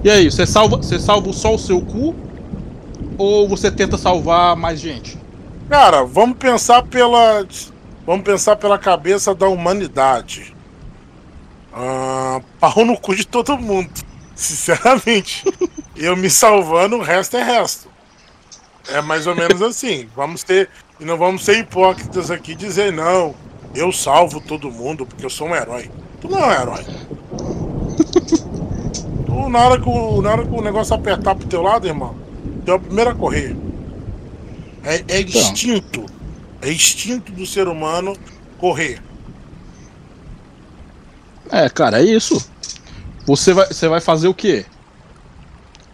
[0.03, 2.15] E aí, você salva, você salva só o seu cu?
[3.17, 5.19] Ou você tenta salvar mais gente?
[5.69, 7.45] Cara, vamos pensar pela.
[8.09, 10.57] Vamos pensar pela cabeça da humanidade.
[11.71, 13.91] Ah, pau no cu de todo mundo.
[14.35, 15.45] Sinceramente.
[15.95, 17.91] Eu me salvando, o resto é resto.
[18.89, 20.09] É mais ou menos assim.
[20.17, 20.71] Vamos ter.
[20.99, 23.35] E não vamos ser hipócritas aqui dizer, não,
[23.75, 25.91] eu salvo todo mundo porque eu sou um herói.
[26.19, 26.87] Tu não é um herói.
[29.27, 32.17] Tu, na, hora que o, na hora que o negócio apertar pro teu lado, irmão,
[32.65, 33.55] tu é o primeiro a correr.
[34.83, 36.18] É, é instinto.
[36.69, 38.15] É instinto do ser humano
[38.59, 39.01] correr.
[41.51, 42.47] É, cara, é isso.
[43.25, 44.67] Você vai, você vai fazer o quê?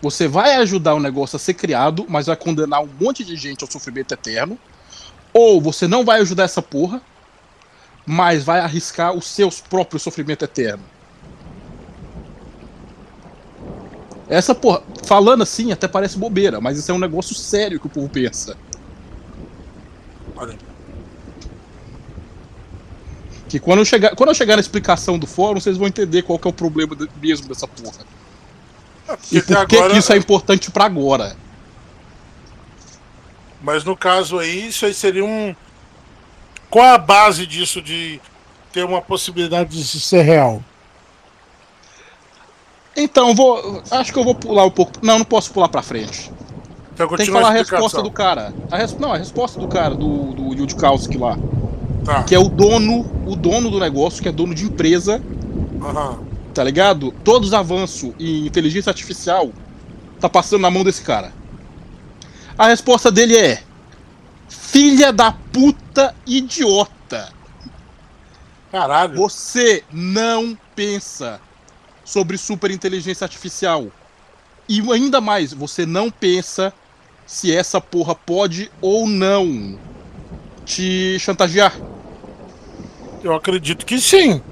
[0.03, 3.63] Você vai ajudar o negócio a ser criado, mas vai condenar um monte de gente
[3.63, 4.59] ao sofrimento eterno.
[5.33, 7.01] Ou você não vai ajudar essa porra,
[8.05, 10.83] mas vai arriscar os seus próprios sofrimento eterno.
[14.29, 17.91] Essa porra, falando assim, até parece bobeira, mas isso é um negócio sério que o
[17.91, 18.57] povo pensa.
[20.37, 20.57] Olha.
[23.49, 26.39] Que quando eu, chegar, quando eu chegar na explicação do fórum, vocês vão entender qual
[26.39, 28.05] que é o problema de- mesmo dessa porra.
[29.07, 31.37] Porque E por que agora- que isso é importante pra agora.
[33.63, 35.55] Mas no caso aí, isso aí seria um.
[36.69, 38.21] Qual a base disso de
[38.73, 40.63] ter uma possibilidade de ser real?
[42.97, 43.83] Então, vou.
[43.91, 44.93] Acho que eu vou pular um pouco.
[45.03, 46.31] Não, não posso pular pra frente.
[46.95, 47.77] Então Tem que falar a explicação.
[47.79, 48.55] resposta do cara.
[48.71, 51.37] A res- Não, a resposta do cara, do, do Yudkowski lá.
[52.05, 52.23] Tá.
[52.23, 55.21] Que é o dono, o dono do negócio, que é dono de empresa,
[55.83, 56.19] Aham.
[56.53, 57.13] tá ligado?
[57.25, 59.51] Todos os avanços em inteligência artificial
[60.21, 61.33] tá passando na mão desse cara.
[62.57, 63.63] A resposta dele é:
[64.49, 67.33] Filha da puta idiota.
[68.71, 69.17] Caralho.
[69.17, 71.41] Você não pensa
[72.05, 73.87] sobre superinteligência artificial.
[74.69, 76.73] E ainda mais, você não pensa
[77.27, 79.79] se essa porra pode ou não
[80.65, 81.75] te chantagear.
[83.23, 84.43] Eu acredito que sim.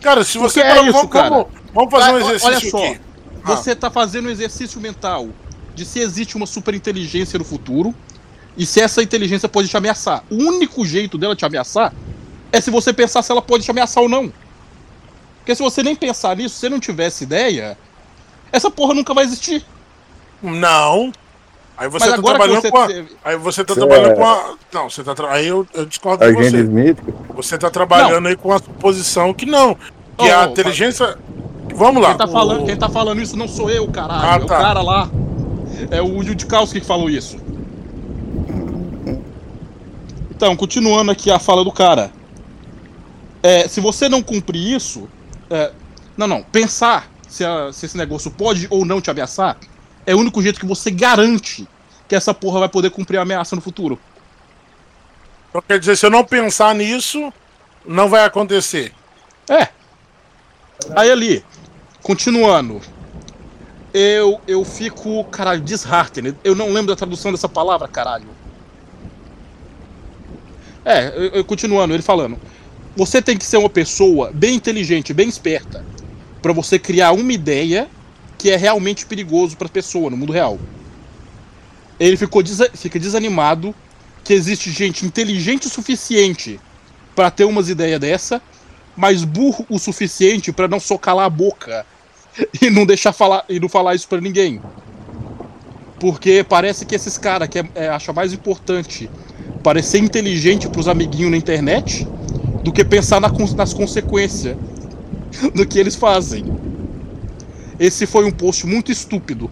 [0.00, 0.62] Cara, se você.
[0.62, 1.46] Porque é isso, vamos, cara.
[1.74, 2.84] Vamos, fazer um exercício olha só.
[2.84, 3.00] aqui.
[3.44, 3.56] Ah.
[3.56, 5.28] Você tá fazendo um exercício mental
[5.74, 7.94] de se existe uma superinteligência no futuro
[8.56, 10.24] e se essa inteligência pode te ameaçar.
[10.30, 11.92] O único jeito dela te ameaçar
[12.52, 14.32] é se você pensar se ela pode te ameaçar ou não.
[15.38, 17.76] Porque se você nem pensar nisso, se você não tivesse ideia,
[18.52, 19.64] essa porra nunca vai existir.
[20.42, 21.12] Não.
[21.80, 22.86] Aí você Mas tá trabalhando você com a.
[22.86, 24.54] teve- Aí você tá Você trabalhando é- com a.
[24.70, 25.14] Não, você tá.
[25.14, 25.32] Tra...
[25.32, 26.96] Aí eu, eu discordo Agente você.
[27.34, 29.74] Você tá trabalhando aí com a suposição que não.
[29.74, 31.16] Que Oh, a inteligência.
[31.74, 32.10] Vamos lá.
[32.10, 34.22] Quem tá, falando, quem tá falando isso não sou eu, caralho.
[34.22, 34.44] Ah, É tá.
[34.44, 35.08] o cara lá.
[35.90, 37.38] É o Yudkowski que falou isso.
[40.30, 42.10] Então, continuando aqui a fala do cara.
[43.42, 45.08] É, se você não cumprir isso.
[45.48, 45.72] é,
[46.16, 46.42] não, não.
[46.42, 49.56] Pensar se, a- se esse negócio pode ou não te ameaçar
[50.06, 51.66] é o único jeito que você garante
[52.08, 53.98] que essa porra vai poder cumprir a ameaça no futuro.
[55.48, 57.32] Então quer dizer, se eu não pensar nisso,
[57.86, 58.92] não vai acontecer.
[59.48, 59.68] É.
[60.96, 61.44] Aí ali,
[62.02, 62.80] continuando.
[63.92, 66.36] Eu, eu fico, caralho, disheartened.
[66.44, 68.28] Eu não lembro da tradução dessa palavra, caralho.
[70.84, 72.38] É, eu, eu- continuando, ele falando.
[72.96, 75.84] Você tem que ser uma pessoa bem inteligente, bem esperta,
[76.40, 77.88] pra você criar uma ideia
[78.40, 80.58] que é realmente perigoso pra pessoa no mundo real.
[81.98, 83.74] Ele ficou desa- fica desanimado
[84.24, 86.58] que existe gente inteligente o suficiente
[87.14, 88.40] pra ter umas ideias dessa,
[88.96, 91.84] mas burro o suficiente pra não só calar a boca
[92.62, 94.58] e não deixar falar e não falar isso pra ninguém.
[95.98, 99.10] Porque parece que esses caras que é, é, acham mais importante
[99.62, 102.08] parecer inteligente pros amiguinhos na internet
[102.64, 104.56] do que pensar na nas consequências
[105.54, 106.69] do que eles fazem.
[107.80, 109.50] Esse foi um post muito estúpido.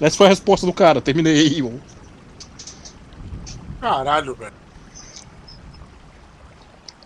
[0.00, 1.00] Essa foi a resposta do cara.
[1.00, 1.68] Terminei.
[3.80, 4.52] Caralho, velho.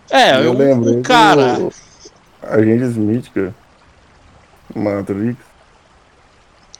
[0.07, 0.99] É, eu lembro.
[0.99, 1.55] o cara.
[1.55, 1.73] do
[2.43, 3.55] Agente Smith, cara.
[4.75, 5.37] Matrix.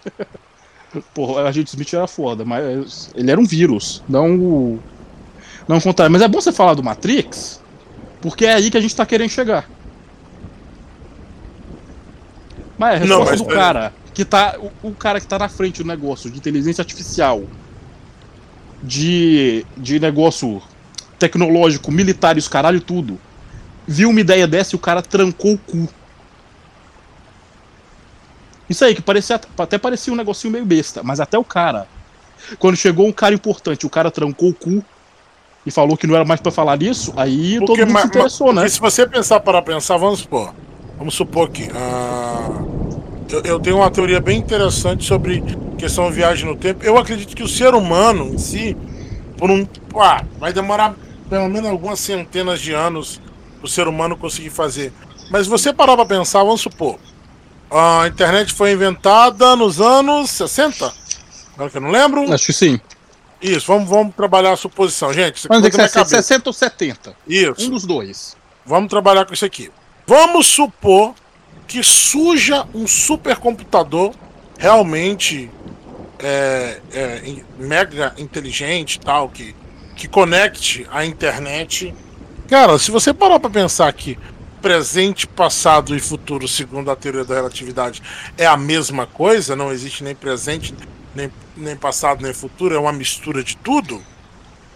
[1.14, 4.80] Porra, a gente Smith era foda, mas ele era um vírus, não o.
[5.68, 6.12] Não o contrário.
[6.12, 7.62] Mas é bom você falar do Matrix,
[8.22, 9.68] porque é aí que a gente tá querendo chegar.
[12.80, 14.56] Mas é a Não, resposta mas do pera- cara que tá.
[14.82, 17.42] O, o cara que tá na frente do negócio de inteligência artificial,
[18.84, 20.62] de, de negócio
[21.20, 23.20] tecnológico, militar e os caralho tudo,
[23.86, 25.90] viu uma ideia dessa e o cara trancou o cu.
[28.70, 31.86] Isso aí, que parecia, até parecia um negocinho meio besta, mas até o cara.
[32.58, 34.82] Quando chegou um cara importante, o cara trancou o cu
[35.66, 38.08] e falou que não era mais pra falar nisso, aí todo Porque, mundo ma- se
[38.08, 38.62] interessou, né?
[38.62, 40.54] porque se você pensar para pensar, vamos supor.
[41.00, 41.70] Vamos supor que.
[41.74, 42.62] ah,
[43.32, 45.42] eu, eu tenho uma teoria bem interessante sobre
[45.78, 46.84] questão de viagem no tempo.
[46.84, 48.76] Eu acredito que o ser humano em si,
[49.38, 49.66] por um.
[49.96, 50.94] Ah, vai demorar
[51.30, 53.22] pelo menos algumas centenas de anos
[53.64, 54.92] o ser humano conseguir fazer.
[55.32, 57.00] Mas se você parar para pensar, vamos supor.
[57.72, 60.92] A internet foi inventada nos anos 60?
[61.54, 62.32] Agora que eu não lembro.
[62.34, 62.80] Acho que sim.
[63.42, 65.48] Isso, vamos, vamos trabalhar a suposição, gente.
[65.48, 66.22] Vamos dizer que da minha é cabeça.
[66.22, 67.16] 60 ou 70.
[67.28, 67.68] Isso.
[67.68, 68.36] Um dos dois.
[68.66, 69.72] Vamos trabalhar com isso aqui.
[70.10, 71.14] Vamos supor
[71.68, 74.12] que suja um supercomputador
[74.58, 75.52] realmente
[76.18, 79.56] é, é, mega inteligente tal, que,
[79.96, 81.94] que conecte a internet.
[82.48, 84.18] Cara, se você parar para pensar que
[84.60, 88.02] presente, passado e futuro, segundo a teoria da relatividade,
[88.36, 90.74] é a mesma coisa, não existe nem presente,
[91.14, 94.02] nem, nem passado, nem futuro, é uma mistura de tudo.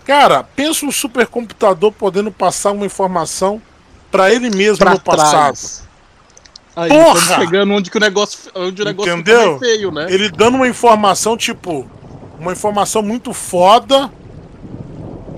[0.05, 3.59] Cara, pensa um supercomputador podendo passar uma informação
[4.13, 5.29] para ele mesmo Pra no passado.
[5.31, 5.83] trás.
[6.75, 7.35] Aí, Porra!
[7.35, 9.59] chegando onde que o negócio, onde o negócio Entendeu?
[9.59, 10.05] feio, né?
[10.09, 11.85] Ele dando uma informação, tipo,
[12.39, 14.11] uma informação muito foda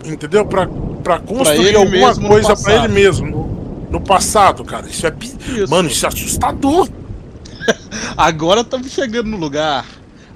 [0.03, 0.45] Entendeu?
[0.45, 0.67] Pra,
[1.03, 2.85] pra construir ele alguma coisa pra passado.
[2.85, 3.27] ele mesmo.
[3.27, 4.87] No, no passado, cara.
[4.87, 5.13] Isso é.
[5.19, 5.69] Isso.
[5.69, 6.87] Mano, isso é assustador.
[8.15, 9.85] Agora estamos chegando no lugar.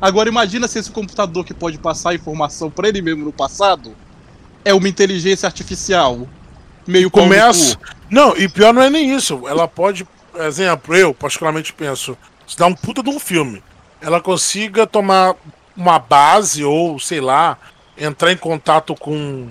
[0.02, 3.94] Agora imagina se esse computador que pode passar informação pra ele mesmo no passado
[4.66, 6.28] é uma inteligência artificial.
[6.88, 7.78] Meio Começa.
[8.10, 9.48] Não, e pior não é nem isso.
[9.48, 13.62] Ela pode, exemplo, eu particularmente penso, se dá um puta de um filme,
[14.02, 15.36] ela consiga tomar
[15.78, 17.58] uma base ou, sei lá,
[17.98, 19.50] entrar em contato com,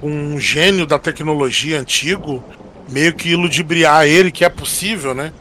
[0.00, 2.44] com um gênio da tecnologia antigo,
[2.88, 5.32] meio que ludibriar ele, que é possível, né?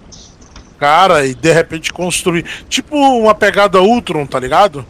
[0.79, 2.45] Cara, e de repente construir.
[2.69, 4.85] Tipo uma pegada Ultron, tá ligado?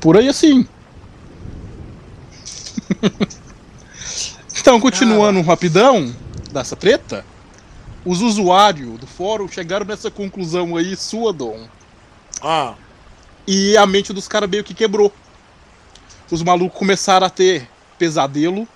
[0.00, 0.66] Por aí assim.
[4.62, 6.14] então, continuando rapidão
[6.52, 7.24] dessa treta,
[8.04, 11.66] os usuários do fórum chegaram nessa conclusão aí, sua, Dom.
[12.40, 12.74] Ah,
[13.44, 15.12] E a mente dos caras meio que quebrou.
[16.30, 18.68] Os malucos começaram a ter pesadelo,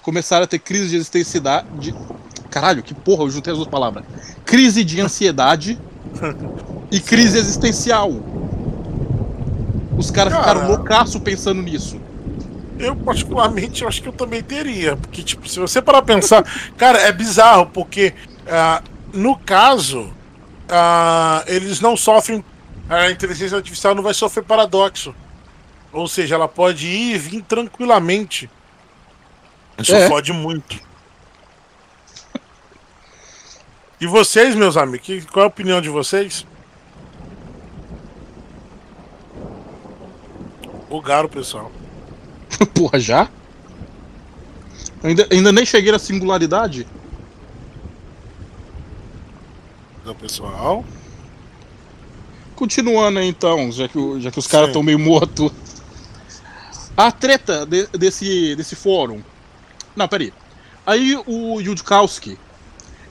[0.00, 1.66] começaram a ter crise de existencialidade.
[1.80, 1.94] De...
[2.48, 4.04] Caralho, que porra, eu juntei as duas palavras.
[4.44, 5.76] Crise de ansiedade
[6.88, 8.12] e crise existencial.
[9.98, 10.68] Os caras ficaram Cara.
[10.68, 12.00] loucaço pensando nisso.
[12.80, 14.96] Eu, particularmente, eu acho que eu também teria.
[14.96, 16.42] Porque, tipo, se você parar pra pensar.
[16.76, 18.14] cara, é bizarro, porque
[18.48, 20.12] ah, no caso,
[20.68, 22.44] ah, eles não sofrem.
[22.88, 25.14] A inteligência artificial não vai sofrer paradoxo.
[25.92, 28.50] Ou seja, ela pode ir e vir tranquilamente.
[29.78, 30.08] Isso É.
[30.08, 30.78] fode muito.
[34.00, 36.46] E vocês, meus amigos, qual é a opinião de vocês?
[40.88, 41.70] Bugaram, pessoal.
[42.74, 43.28] Porra, já?
[45.02, 46.86] Ainda, ainda nem cheguei na singularidade.
[50.04, 50.84] O pessoal.
[52.56, 55.50] Continuando aí, então, já que, já que os caras estão meio mortos.
[56.96, 59.22] A treta de- desse, desse fórum.
[59.96, 60.32] Não, peraí.
[60.86, 62.38] Aí o Yudkowski,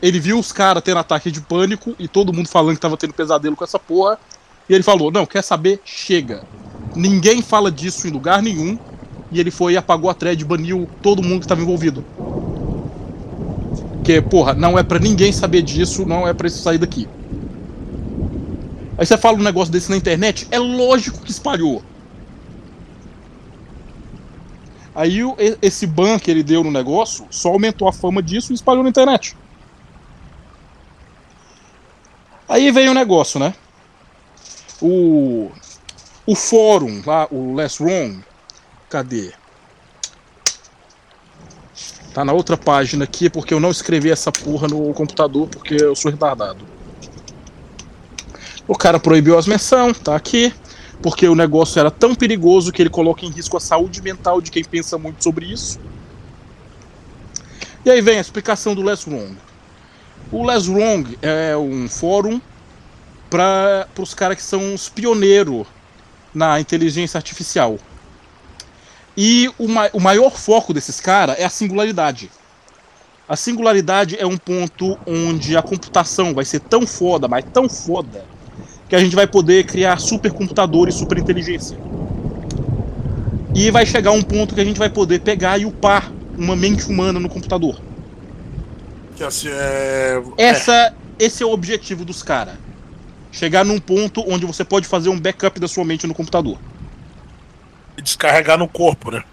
[0.02, 3.14] ele viu os caras tendo ataque de pânico e todo mundo falando que tava tendo
[3.14, 4.20] pesadelo com essa porra.
[4.68, 5.82] E ele falou: Não, quer saber?
[5.84, 6.44] Chega.
[6.96, 8.78] Ninguém fala disso em lugar nenhum.
[9.32, 12.04] E ele foi e apagou a thread baniu todo mundo que tava envolvido.
[13.94, 17.08] Porque, porra, não é pra ninguém saber disso, não é pra isso sair daqui.
[18.98, 21.84] Aí você fala um negócio desse na internet, é lógico que espalhou.
[24.96, 25.20] Aí
[25.62, 28.90] esse ban que ele deu no negócio só aumentou a fama disso e espalhou na
[28.90, 29.38] internet.
[32.50, 33.54] Aí vem o negócio, né?
[34.82, 35.52] O,
[36.26, 38.22] o fórum lá, o Less Wrong,
[38.90, 39.32] cadê?
[42.14, 45.96] Tá na outra página aqui porque eu não escrevi essa porra no computador porque eu
[45.96, 46.66] sou retardado.
[48.68, 50.54] O cara proibiu as menção, tá aqui,
[51.02, 54.52] porque o negócio era tão perigoso que ele coloca em risco a saúde mental de
[54.52, 55.80] quem pensa muito sobre isso.
[57.86, 59.36] E aí vem a explicação do Less Wrong.
[60.32, 62.42] O Less Wrong é um fórum
[63.30, 65.66] para os caras que são os pioneiros
[66.34, 67.80] na inteligência artificial.
[69.22, 72.32] E o, ma- o maior foco desses caras é a singularidade.
[73.28, 78.24] A singularidade é um ponto onde a computação vai ser tão foda, mas tão foda,
[78.88, 81.78] que a gente vai poder criar supercomputadores, superinteligência.
[83.54, 86.86] E vai chegar um ponto que a gente vai poder pegar e upar uma mente
[86.86, 87.78] humana no computador.
[89.18, 90.24] Que assim, é...
[90.38, 92.54] Essa, Esse é o objetivo dos caras.
[93.34, 96.58] Chegar num ponto onde você pode fazer um backup da sua mente no computador.
[98.00, 99.24] É, descarregar no corpo, né?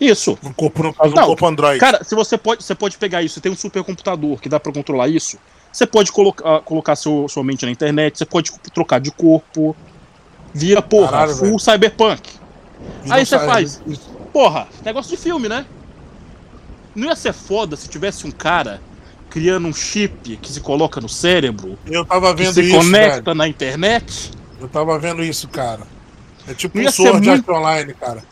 [0.00, 0.38] Isso.
[0.42, 1.78] No corpo, no caso, Não, no corpo Android.
[1.78, 5.08] Cara, se você pode, você pode pegar isso, tem um supercomputador que dá pra controlar
[5.08, 5.38] isso.
[5.72, 9.76] Você pode colocar, colocar seu, sua mente na internet, você pode trocar de corpo.
[10.52, 11.58] Vira, porra, Caralho, full velho.
[11.58, 12.30] cyberpunk.
[13.04, 13.80] E não aí você faz.
[14.32, 15.64] Porra, negócio de filme, né?
[16.94, 18.80] Não ia ser foda se tivesse um cara
[19.30, 23.22] criando um chip que se coloca no cérebro, Eu tava que vendo se isso, conecta
[23.22, 23.34] velho.
[23.34, 24.30] na internet?
[24.60, 25.80] Eu tava vendo isso, cara.
[26.46, 28.22] É tipo Não um Sword muito- Art Online, cara.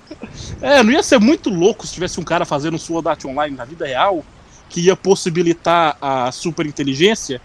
[0.61, 3.57] É, não ia ser muito louco se tivesse um cara fazendo um Sword Art Online
[3.57, 4.25] na vida real
[4.69, 7.41] que ia possibilitar a superinteligência,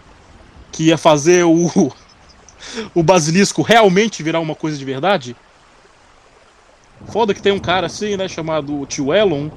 [0.72, 1.92] que ia fazer o,
[2.94, 5.36] o basilisco realmente virar uma coisa de verdade?
[7.08, 9.50] Foda que tem um cara assim, né, chamado Tio Elon,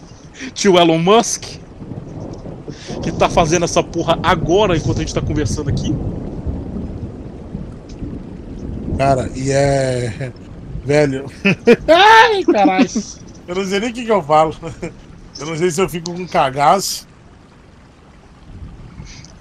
[0.54, 1.44] Tio Elon Musk,
[3.02, 5.94] que tá fazendo essa porra agora enquanto a gente tá conversando aqui.
[8.96, 10.32] Cara, e é.
[10.84, 11.26] Velho.
[11.88, 12.90] Ai, caralho.
[13.48, 14.54] Eu não sei nem o que, que eu falo.
[15.38, 17.08] Eu não sei se eu fico com cagaço.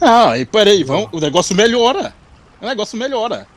[0.01, 2.13] Ah, e peraí, vamos, o negócio melhora.
[2.61, 3.47] O negócio melhora.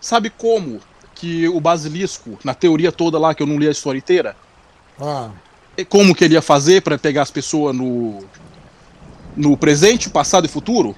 [0.00, 0.80] Sabe como
[1.14, 4.36] que o basilisco, na teoria toda lá, que eu não li a história inteira,
[5.00, 5.30] Ah,
[5.88, 8.24] como que ele ia fazer para pegar as pessoas no,
[9.36, 10.96] no presente, passado e futuro?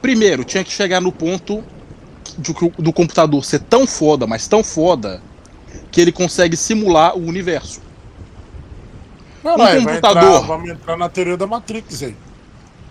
[0.00, 1.62] Primeiro, tinha que chegar no ponto
[2.38, 5.20] de, do computador ser tão foda, mas tão foda,
[5.90, 7.80] que ele consegue simular o universo.
[9.42, 10.22] Não, Um vai, vai computador.
[10.22, 12.16] entrar- vamos entrar na teoria da Matrix aí.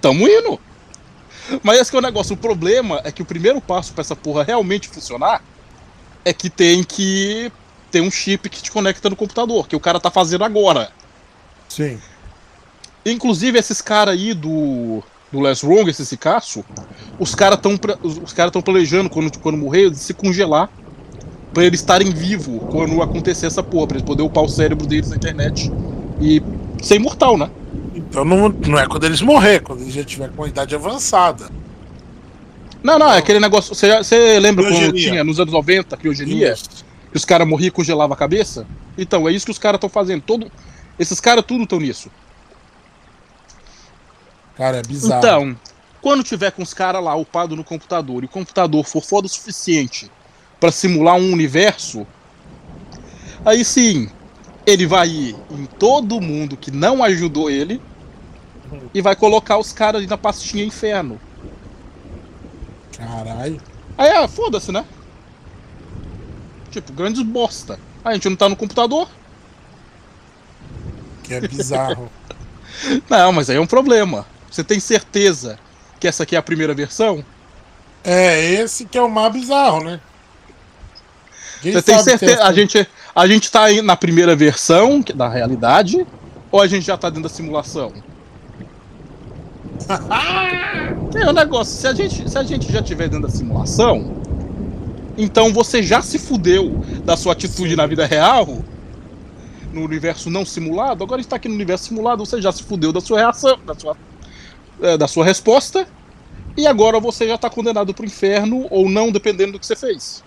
[0.02, 0.60] Tamo indo.
[1.62, 2.34] Mas esse que é o negócio.
[2.34, 5.44] O problema é que o primeiro passo pra essa porra realmente funcionar
[6.24, 7.52] é que tem que
[7.92, 10.90] ter um chip que te conecta no computador, que o cara tá fazendo agora.
[11.70, 12.00] Sim.
[13.06, 16.64] Inclusive, esses caras aí do, do Less Wrong, esse Cicaço,
[17.20, 20.70] os caras estão os, cara planejando, quando, quando morrer, de se congelar
[21.54, 25.10] pra eles estarem vivos quando acontecer essa porra, pra eles poderem upar o cérebro deles
[25.10, 25.72] na internet
[26.20, 26.42] e
[26.82, 27.50] ser imortal, né?
[27.96, 31.50] Então não, não é quando eles morrer, quando eles já tiver com uma idade avançada.
[32.84, 33.74] Não, não, é aquele negócio.
[33.74, 36.54] Você, lembra quando tinha nos anos 90 criogenia?
[36.54, 36.86] Isso.
[37.10, 38.68] Que os caras morriam e congelavam a cabeça?
[38.98, 40.22] Então, é isso que os caras estão fazendo.
[40.22, 40.52] Todo,
[41.00, 42.12] esses caras tudo estão nisso.
[44.56, 45.20] Cara, é bizarro.
[45.20, 45.58] Então,
[46.02, 49.30] quando tiver com os caras lá upado no computador e o computador for foda o
[49.30, 50.10] suficiente
[50.60, 52.06] pra simular um universo,
[53.44, 54.10] aí sim,
[54.66, 57.82] ele vai ir em todo mundo que não ajudou ele
[58.94, 61.20] e vai colocar os caras ali na pastinha inferno.
[62.98, 63.62] Caralho.
[63.98, 64.86] Aí, ah, foda-se, né?
[66.72, 67.80] Tipo, grandes bosta.
[68.04, 69.10] A gente não tá no computador?
[71.24, 72.12] Que é bizarro.
[73.10, 74.26] Não, mas aí é um problema.
[74.50, 75.58] Você tem certeza
[76.00, 77.24] que essa aqui é a primeira versão?
[78.04, 80.00] é, esse que é o mais bizarro, né?
[81.62, 82.34] Quem Você tem se certeza?
[82.42, 86.06] é- A gente, a gente tá aí na primeira versão que- da realidade?
[86.52, 87.92] Ou a gente já tá dentro da simulação?
[91.16, 94.16] É o negócio, se a, gente, se a gente já tiver dentro da simulação,
[95.18, 97.76] então você já se fudeu da sua atitude Sim.
[97.78, 98.58] na vida real,
[99.72, 103.00] no universo não simulado, agora está aqui no universo simulado, você já se fudeu da
[103.00, 103.96] sua reação, da sua,
[104.82, 105.88] é, da sua resposta,
[106.58, 110.24] e agora você já tá condenado pro inferno ou não, dependendo do que você fez.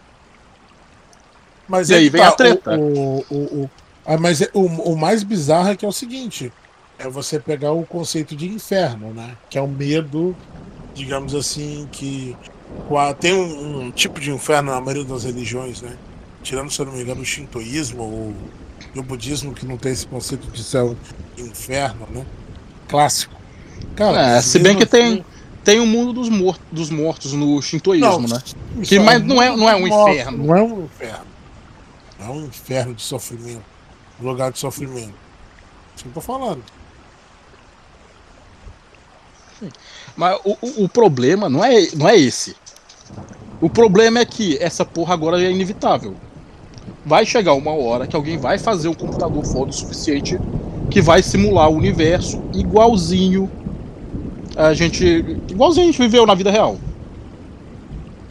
[1.68, 2.76] Mas E aí que vem a treta.
[2.76, 3.70] O, o, o-
[4.04, 6.52] ah, mas é- o, o mais bizarro é que é o seguinte:
[6.98, 9.38] é você pegar o conceito de inferno, né?
[9.48, 10.36] Que é o medo,
[10.94, 12.40] digamos assim, que
[13.20, 15.98] tem um, um tipo de inferno na maioria das religiões, né?
[16.42, 18.50] Tirando, se eu não me engano, o shintoísmo ou
[18.96, 20.98] o budismo que não tem esse conceito de céu
[21.36, 22.26] inferno, né?
[22.86, 23.37] Clássico.
[23.96, 25.24] Cara, É, se bem que tem- assim-
[25.64, 28.40] Tem o mundo dos, mor dos mortos no shintoísmo, né?
[28.80, 30.44] isso Que- é mas não é- muito não é um inferno.
[30.46, 31.24] Não é um inferno.
[32.18, 33.62] Não é um inferno de sofrimento.
[34.18, 35.12] Um lugar de sofrimento.
[35.94, 36.62] Isso que eu tô falando.
[40.16, 42.56] Mas o, o- o problema não é, não é esse.
[43.60, 46.14] O problema é que essa porra agora é inevitável.
[47.04, 50.38] Vai chegar uma hora que alguém vai fazer um computador foda o suficiente
[50.90, 53.50] que vai simular o universo igualzinho
[54.58, 55.04] a gente.
[55.48, 56.78] igualzinho a gente viveu na vida real.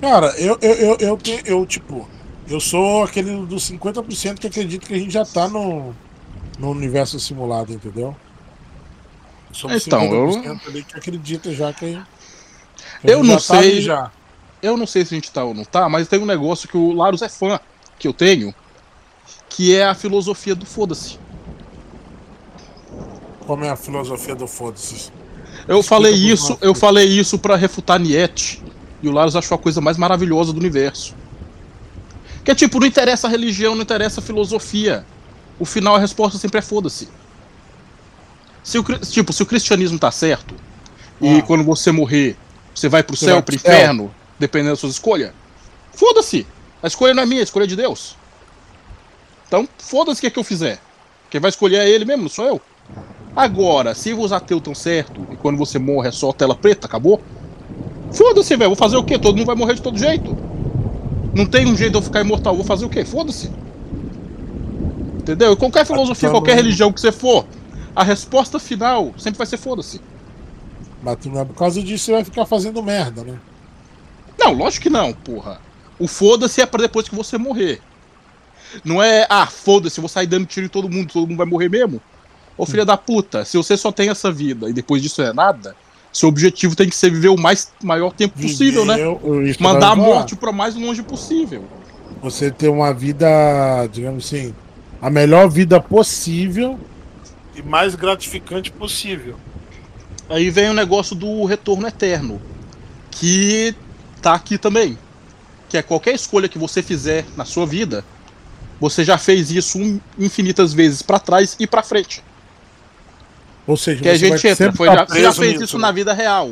[0.01, 2.07] Cara, eu, eu, eu, eu, eu, tipo,
[2.47, 5.97] eu sou aquele dos 50% que acredito que a gente já tá no,
[6.57, 8.19] no universo simulado, entendeu?
[9.51, 12.07] Somos Então, eu- 50% ali que acredita já que.
[12.99, 13.81] que a Eu gente não tá sei.
[13.81, 14.13] Já.
[14.61, 16.77] Eu não sei se a gente tá ou não tá, mas tem um negócio que
[16.77, 17.59] o Larus é fã,
[17.99, 18.53] que eu tenho,
[19.49, 21.19] que é a filosofia do foda-se.
[23.39, 25.11] Como é a filosofia do foda-se?
[25.67, 28.61] Eu falei isso, eu falei isso para refutar Nietzsche.
[29.01, 31.13] E o Larus achou a coisa mais maravilhosa do universo.
[32.43, 35.05] Que é tipo, não interessa a religião, não interessa a filosofia.
[35.59, 37.09] O final a resposta sempre é foda-se.
[38.63, 40.55] Se o, tipo, se o cristianismo tá certo,
[41.21, 41.41] e Ah.
[41.41, 42.37] quando você morrer,
[42.73, 43.73] você vai pro Você céu, vai pro pro céu.
[43.75, 45.31] inferno, dependendo das suas escolhas,
[45.93, 46.45] foda-se.
[46.81, 48.15] A escolha não é minha, a escolha é de Deus.
[49.47, 50.79] Então, foda-se o que, é que eu fizer.
[51.29, 52.61] Quem vai escolher é ele mesmo, não sou eu.
[53.37, 57.21] Agora, se os ateus estão certo e quando você morre é só tela preta, acabou?
[58.11, 58.71] Foda-se, velho.
[58.71, 59.19] Vou fazer o quê?
[59.19, 60.35] Todo mundo vai morrer de todo jeito.
[61.35, 62.55] Não tem um jeito de eu ficar imortal.
[62.55, 63.05] Vou fazer o quê?
[63.05, 63.51] Foda-se.
[65.19, 65.53] Entendeu?
[65.53, 67.45] E qualquer filosofia, também- qualquer religião que você for,
[67.95, 70.01] a resposta final sempre vai ser foda-se.
[71.03, 73.37] Mas tu não é por causa disso você vai ficar fazendo merda, né?
[74.39, 75.61] Não, lógico que não, porra.
[75.99, 77.81] O foda-se é pra depois que você morrer.
[78.83, 81.69] Não é, ah, foda-se, vou sair dando tiro em todo mundo, todo mundo vai morrer
[81.69, 82.01] mesmo.
[82.57, 85.75] Ô filha da puta, se você só tem essa vida e depois disso é nada,
[86.11, 88.97] seu objetivo tem que ser viver o mais maior tempo possível, né?
[89.59, 91.63] Mandar a morte pra mais longe possível.
[92.21, 93.27] Você ter uma vida,
[93.91, 94.55] digamos assim,
[94.99, 96.79] a melhor vida possível
[97.55, 99.35] e mais gratificante possível.
[100.27, 102.41] Aí vem o negócio do retorno eterno,
[103.11, 103.75] que
[104.21, 104.97] tá aqui também.
[105.69, 108.03] Que é qualquer escolha que você fizer na sua vida,
[108.79, 109.79] Você já fez isso
[110.17, 112.23] infinitas vezes pra trás e pra frente.
[113.67, 114.71] Ou seja, Que a gente entra.
[114.71, 115.81] Foi tá já, você já fez nisso, isso né?
[115.81, 116.51] na vida real.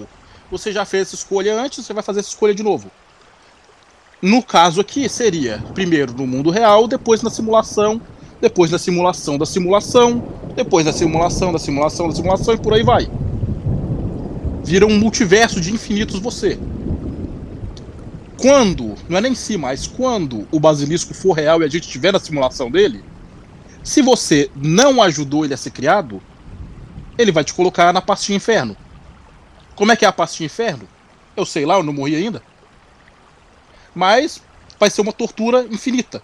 [0.52, 2.92] Você já fez essa escolha antes, você vai fazer essa escolha de novo.
[4.22, 8.02] No caso aqui, seria primeiro no mundo real, depois na simulação,
[8.42, 10.24] depois na simulação da simulação,
[10.56, 13.10] depois da simulação da simulação da simulação e por aí vai.
[14.64, 16.60] Vira um multiverso de infinitos você.
[18.38, 22.12] Quando, não é nem se, mas quando o basilisco for real e a gente estiver
[22.12, 23.04] na simulação dele,
[23.84, 26.22] se você não ajudou ele a ser criado,
[27.18, 28.76] ele vai te colocar na pastinha inferno.
[29.76, 30.88] Como é que é a pastinha inferno?
[31.36, 32.42] Eu sei lá, eu não morri ainda.
[33.94, 34.42] Mas
[34.80, 36.22] vai ser uma tortura infinita.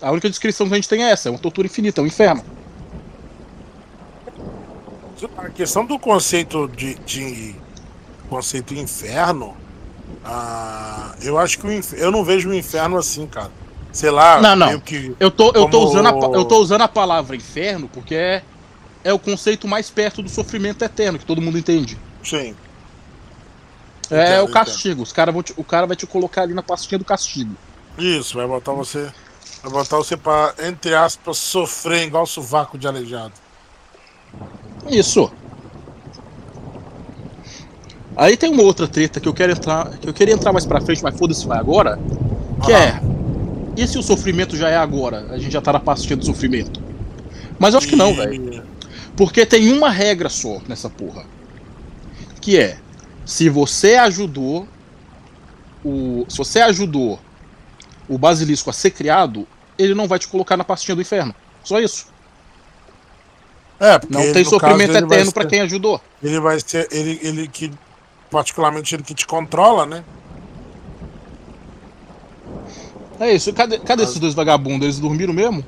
[0.00, 2.06] A única descrição que a gente tem é essa, é uma tortura infinita, é um
[2.06, 2.44] inferno.
[5.36, 7.54] A questão do conceito de, de
[8.28, 9.56] conceito inferno,
[10.24, 13.52] ah, eu acho que o eu não vejo o inferno assim, cara.
[13.92, 14.80] Sei lá, Não, não.
[14.80, 18.14] que Eu tô, eu tô, Como- usando, a, eu tô usando a palavra inferno porque
[18.14, 18.42] é,
[19.04, 21.98] é o conceito mais perto do sofrimento eterno, que todo mundo entende.
[22.22, 22.56] sim.
[24.10, 25.02] É Entendo, o castigo.
[25.02, 27.56] Os cara vão te- o cara vai te colocar ali na pastinha do castigo.
[27.96, 29.10] Isso, vai botar você,
[29.62, 33.34] vai botar você para entre aspas sofrer igual sovaco de aleijado.
[34.86, 35.32] Isso.
[38.16, 40.80] Aí tem uma outra treta que eu quero entrar, que eu queria entrar mais pra
[40.80, 41.98] frente, mas foda-se vai agora,
[42.60, 43.00] que é
[43.76, 45.26] e se o sofrimento já é agora?
[45.30, 46.80] A gente já tá na pastinha do sofrimento.
[47.58, 48.62] Mas eu acho que não, velho.
[49.16, 51.24] Porque tem uma regra só nessa porra.
[52.40, 52.78] Que é,
[53.24, 54.66] se você ajudou
[55.84, 57.18] o se você ajudou
[58.08, 59.46] o basilisco a ser criado,
[59.78, 61.34] ele não vai te colocar na pastinha do inferno.
[61.62, 62.06] Só isso.
[63.78, 66.00] É, porque Não tem sofrimento caso, eterno pra ser- quem ajudou.
[66.22, 67.70] Ele vai ser ele ele que
[68.30, 70.04] particularmente ele que te controla, né?
[73.22, 73.52] É isso.
[73.52, 74.82] Cadê, cadê esses dois vagabundos?
[74.84, 75.64] Eles dormiram mesmo?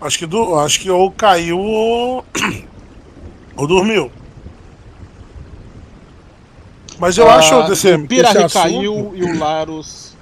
[0.00, 2.24] Acho que do, acho que ou caiu ou,
[3.56, 4.10] ou dormiu.
[6.98, 10.16] Mas eu Ah, acho desse, o Pirarri esse assunto, caiu e o Laros.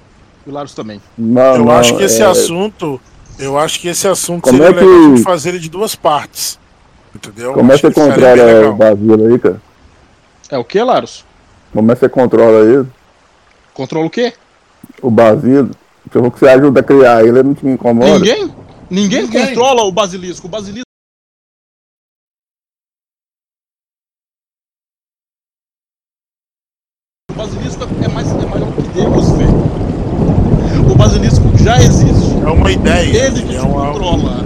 [0.46, 1.00] E o Laros também.
[1.16, 3.00] Não, eu não, acho que esse é, assunto,
[3.38, 5.68] eu acho que esse assunto Como seria é que- legal a gente fazer ele de
[5.70, 6.58] duas partes.
[7.14, 7.52] Entendeu?
[7.52, 9.62] Como é que você controla o Basílio aí, cara?
[10.50, 11.24] É o que, Laros?
[11.72, 12.88] Como é que você controla ele?
[13.74, 14.32] Controla o quê?
[15.02, 15.70] O Basílio?
[16.10, 18.18] Se eu for que você ajuda a criar ele, ele não te incomoda?
[18.18, 18.54] Ninguém?
[18.90, 19.46] Ninguém, Ninguém.
[19.48, 20.46] controla o basilisco.
[20.46, 20.84] O basilisco.
[27.30, 30.90] O basilisco é mais é maior que Deus, velho.
[30.90, 32.34] O basilisco já existe.
[32.44, 33.26] É uma ideia.
[33.26, 34.44] Ele que é te uma- controla.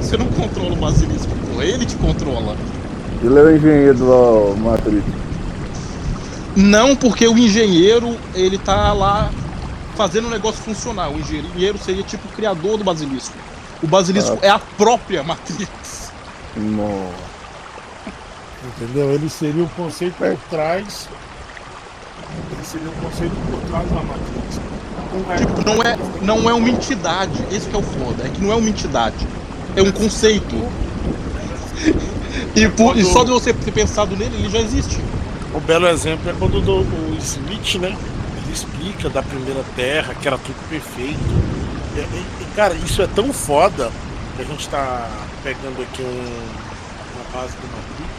[0.00, 1.64] Você não controla o basilisco, porra.
[1.64, 2.56] Ele te controla.
[3.22, 5.02] Ele é o engenheiro do Matrix.
[6.56, 9.30] Não porque o engenheiro, ele tá lá
[9.96, 11.10] fazendo o negócio funcionar.
[11.10, 13.34] O engenheiro seria tipo o criador do basilisco.
[13.82, 16.10] O basilisco é a própria Matrix.
[16.56, 17.32] Nossa.
[18.76, 19.10] Entendeu?
[19.12, 21.08] Ele seria o conceito por trás.
[22.52, 24.60] Ele seria o conceito por trás da Matrix.
[25.12, 27.44] Não é- Tipo, não é, não é uma entidade.
[27.50, 28.24] Esse que é o foda.
[28.24, 29.26] É que não é uma entidade.
[29.74, 30.54] É um conceito.
[32.54, 35.02] E, por- e só de você ter pensado nele, ele já existe.
[35.54, 37.96] O belo exemplo é quando do- o Smith, né?
[38.52, 41.18] Ele explica da primeira terra, que era tudo perfeito.
[41.96, 43.90] E, e- cara, isso é tão foda
[44.36, 45.08] que a gente tá
[45.42, 48.10] pegando aqui um, uma base do Matrix,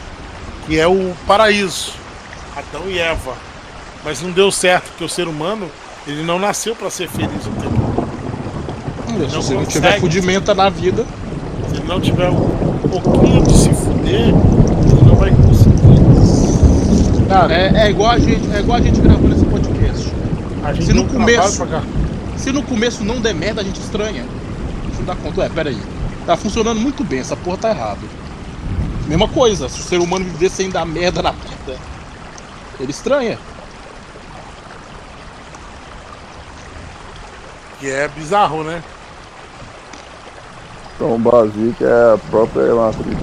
[0.66, 1.92] que é o paraíso.
[2.56, 3.34] Adão e Eva.
[4.04, 5.68] Mas não deu certo, porque o ser humano,
[6.06, 8.08] ele não nasceu para ser feliz o tempo todo.
[9.06, 9.66] Se Não você não consegue.
[9.72, 11.06] tiver fudimenta na vida,
[11.70, 14.32] Se ele não tiver um pouquinho de se fuder, ele
[15.06, 15.74] não vai conseguir.
[17.28, 19.84] Cara, é, é igual a gente, é igual a gente gravando esse podcast.
[19.84, 21.66] a gente se no não começo-.
[22.36, 24.24] Se no começo não der merda, a gente estranha.
[24.86, 25.40] Deixa eu dar conta.
[25.40, 25.80] Ué, pera aí.
[26.26, 28.00] Tá funcionando muito bem, essa porra tá errado.
[29.06, 31.78] Mesma coisa, se o ser humano viver sem dar merda na vida,
[32.80, 33.38] ele estranha.
[37.78, 38.82] Que é bizarro, né?
[40.96, 43.20] Então o Basílio que é a própria Matrix.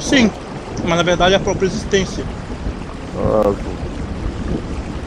[0.00, 0.30] Sim,
[0.84, 2.24] mas na verdade é a própria existência.
[3.14, 3.75] Nossa.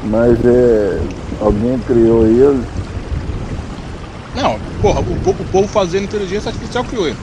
[0.04, 1.00] Mas é.
[1.42, 2.64] Alguém criou ele.
[4.36, 7.18] Não, porra, o, o povo fazendo inteligência artificial criou ele.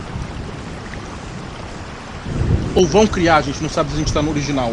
[2.74, 4.72] Ou vão criar, a gente não sabe se a gente tá no original.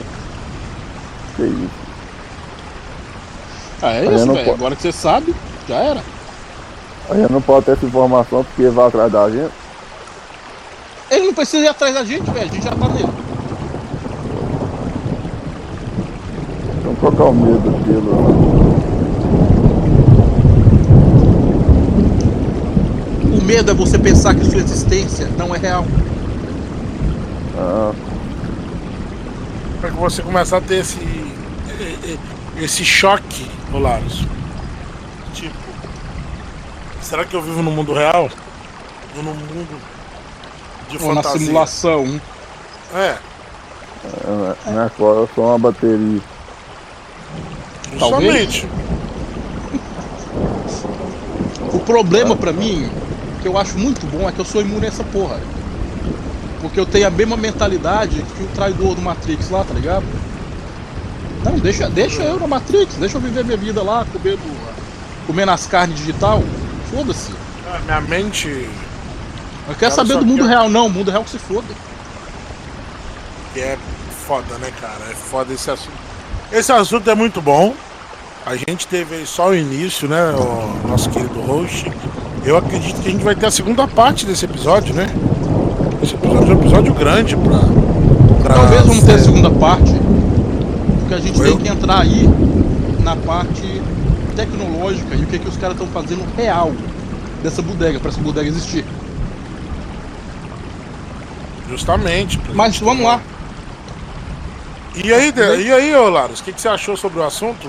[1.35, 1.69] Que isso?
[3.81, 4.45] Ah, é Aí eu isso, velho.
[4.45, 4.51] posso.
[4.51, 5.35] Agora que você sabe,
[5.67, 6.03] já era.
[7.09, 9.51] A gente não pode ter essa informação porque vai atrás da gente.
[11.11, 12.49] Ele não precisa ir atrás da gente, velho.
[12.49, 13.09] A gente já tá nele.
[17.13, 18.53] trocar o medo pelo.
[23.37, 25.85] O medo é você pensar que sua existência não é real.
[27.57, 27.93] Ah.
[29.79, 30.99] Para que você começar a ter esse.
[32.57, 34.25] esse choque, Olaros.
[35.33, 35.55] Tipo,
[37.01, 38.29] será que eu vivo no mundo real?
[39.15, 39.79] Ou no mundo
[40.89, 41.39] de Ou fantasia?
[41.39, 42.21] Na simulação.
[42.95, 43.17] É.
[44.05, 46.21] é na, na qual eu sou uma bateria
[47.99, 48.67] justamente.
[51.73, 52.89] O problema pra mim,
[53.41, 55.39] que eu acho muito bom, é que eu sou imune a essa porra.
[56.61, 60.05] Porque eu tenho a mesma mentalidade que o traidor do Matrix lá, tá ligado?
[61.43, 64.39] Não, deixa, deixa eu na Matrix, deixa eu viver minha vida lá, comendo,
[65.27, 66.41] comendo as carnes digital.
[66.89, 67.31] Foda-se.
[67.67, 68.47] Ah, Minha mente.
[68.47, 70.87] Eu quero Cara, saber do mundo que real, não.
[70.87, 71.67] O mundo real que se foda.
[73.53, 73.77] que é
[74.25, 75.11] foda, né, cara?
[75.11, 76.12] É foda esse assunto.
[76.53, 77.73] Esse assunto é muito bom.
[78.45, 80.31] A gente teve só o início, né?
[80.33, 81.91] O nosso querido host.
[82.45, 85.07] Eu acredito que a gente vai ter a segunda parte desse episódio, né?
[86.01, 87.57] Esse episódio é um episódio grande pra.
[88.43, 89.91] pra Talvez vamos ter a segunda parte,
[90.99, 92.29] porque a gente Eu- tem que entrar aí
[92.99, 93.81] na parte
[94.35, 96.71] tecnológica e o que, que os caras estão fazendo real
[97.41, 98.85] dessa bodega, pra essa bodega existir.
[101.69, 102.39] Justamente.
[102.53, 103.21] Mas vamos lá.
[104.95, 105.33] E aí,
[105.65, 107.67] e aí, ô Laros, o que, que você achou sobre o assunto?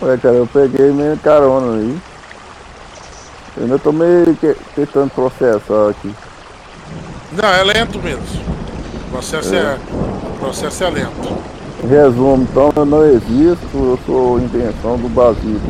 [0.00, 1.98] Ué, cara, eu peguei meio carona aí.
[3.56, 6.14] Eu ainda tô meio que, tentando processar aqui.
[7.32, 8.22] Não, é lento mesmo.
[9.08, 11.38] O processo é, o processo é lento.
[11.88, 15.60] Resumo, então eu não existo, eu sou invenção do Basílio.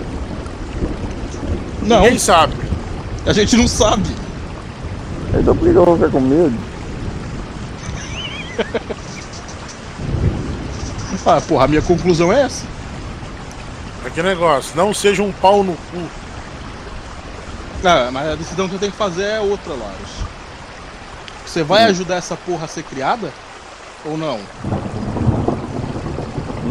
[1.83, 2.55] Não, Ninguém sabe.
[3.27, 4.09] a gente não sabe.
[5.35, 6.55] Então por que eu vou ficar com medo?
[11.27, 12.65] Ah, porra, a minha conclusão é essa.
[14.05, 16.03] Aquele negócio, não seja um pau no cu.
[17.85, 20.11] Ah, mas a decisão que eu tenho que fazer é outra, Laros.
[21.47, 23.31] Você vai ajudar essa porra a ser criada?
[24.05, 24.39] Ou não?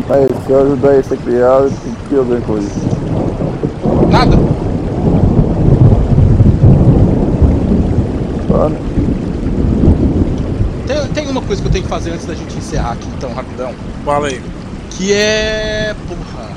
[0.08, 2.80] Mas se eu ajudar ele a ser criado, o que eu ganho com isso?
[4.10, 4.38] Nada?
[8.58, 8.87] Tem
[11.38, 13.74] uma coisa que eu tenho que fazer antes da gente encerrar aqui, então, rapidão.
[14.04, 14.42] Fala aí.
[14.92, 15.96] Que é.
[16.08, 16.50] Porra.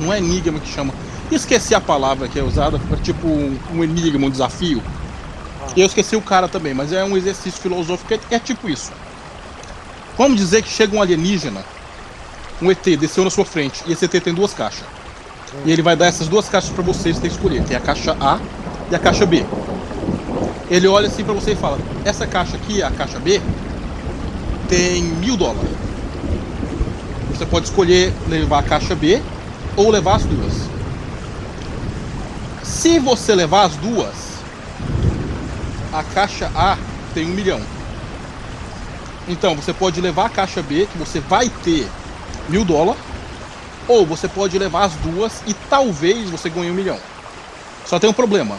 [0.00, 0.92] Não é enigma que chama.
[1.30, 4.82] Esqueci a palavra que é usada para tipo um, um enigma, um desafio.
[5.76, 8.68] E eu esqueci o cara também, mas é um exercício filosófico que é, é tipo
[8.68, 8.92] isso.
[10.16, 11.64] Vamos dizer que chega um alienígena,
[12.62, 14.84] um ET, desceu na sua frente, e esse ET tem duas caixas.
[15.64, 17.64] E ele vai dar essas duas caixas para você, você tem que escolher.
[17.64, 18.38] Tem a caixa A
[18.90, 19.44] e a caixa B.
[20.70, 23.40] Ele olha assim para você e fala: Essa caixa aqui, a caixa B,
[24.68, 25.70] tem mil dólares.
[27.30, 29.22] Você pode escolher levar a caixa B
[29.76, 30.52] ou levar as duas.
[32.62, 34.14] Se você levar as duas,
[35.92, 36.76] a caixa A
[37.12, 37.60] tem um milhão.
[39.28, 41.88] Então você pode levar a caixa B, que você vai ter
[42.48, 43.00] mil dólares,
[43.88, 46.98] ou você pode levar as duas e talvez você ganhe um milhão.
[47.86, 48.56] Só tem um problema.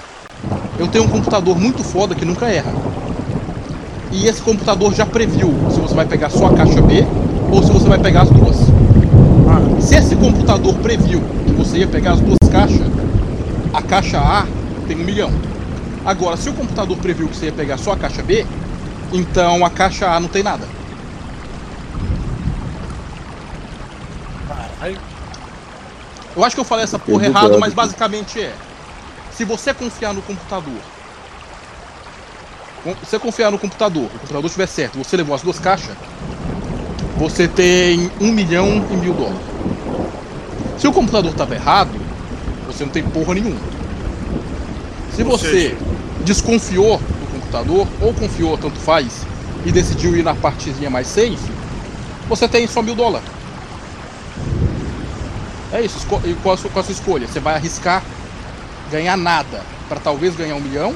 [0.78, 2.74] Eu tenho um computador muito foda que nunca erra.
[4.16, 7.06] E esse computador já previu se você vai pegar só a caixa B
[7.52, 8.56] ou se você vai pegar as duas.
[9.50, 12.88] Ah, Se esse computador previu que você ia pegar as duas caixas,
[13.74, 14.46] a caixa A
[14.88, 15.32] tem um milhão.
[16.06, 18.46] Agora, se o computador previu que você ia pegar só a caixa B,
[19.12, 20.66] então a caixa A não tem nada.
[24.48, 24.98] caralho.
[26.36, 27.58] Eu acho que eu falei essa porra cara.
[27.60, 28.54] mas basicamente é.
[29.32, 30.95] Se você confiar no computador, com-
[32.94, 35.96] se você confiar no computador, o computador estiver certo, você levou as duas caixas,
[37.18, 39.40] você tem um milhão e mil dólares.
[40.78, 41.92] Se o computador estava errado,
[42.68, 43.60] você não tem porra nenhuma.
[45.16, 45.78] Se você seja-
[46.24, 49.26] desconfiou do computador, ou confiou, tanto faz,
[49.66, 51.38] e decidiu ir na partezinha mais safe,
[52.28, 53.28] você tem só mil dólares.
[55.72, 57.28] É isso, e qual a, sua, qual a sua escolha?
[57.28, 58.04] Você vai arriscar
[58.92, 60.94] ganhar nada para talvez ganhar um milhão?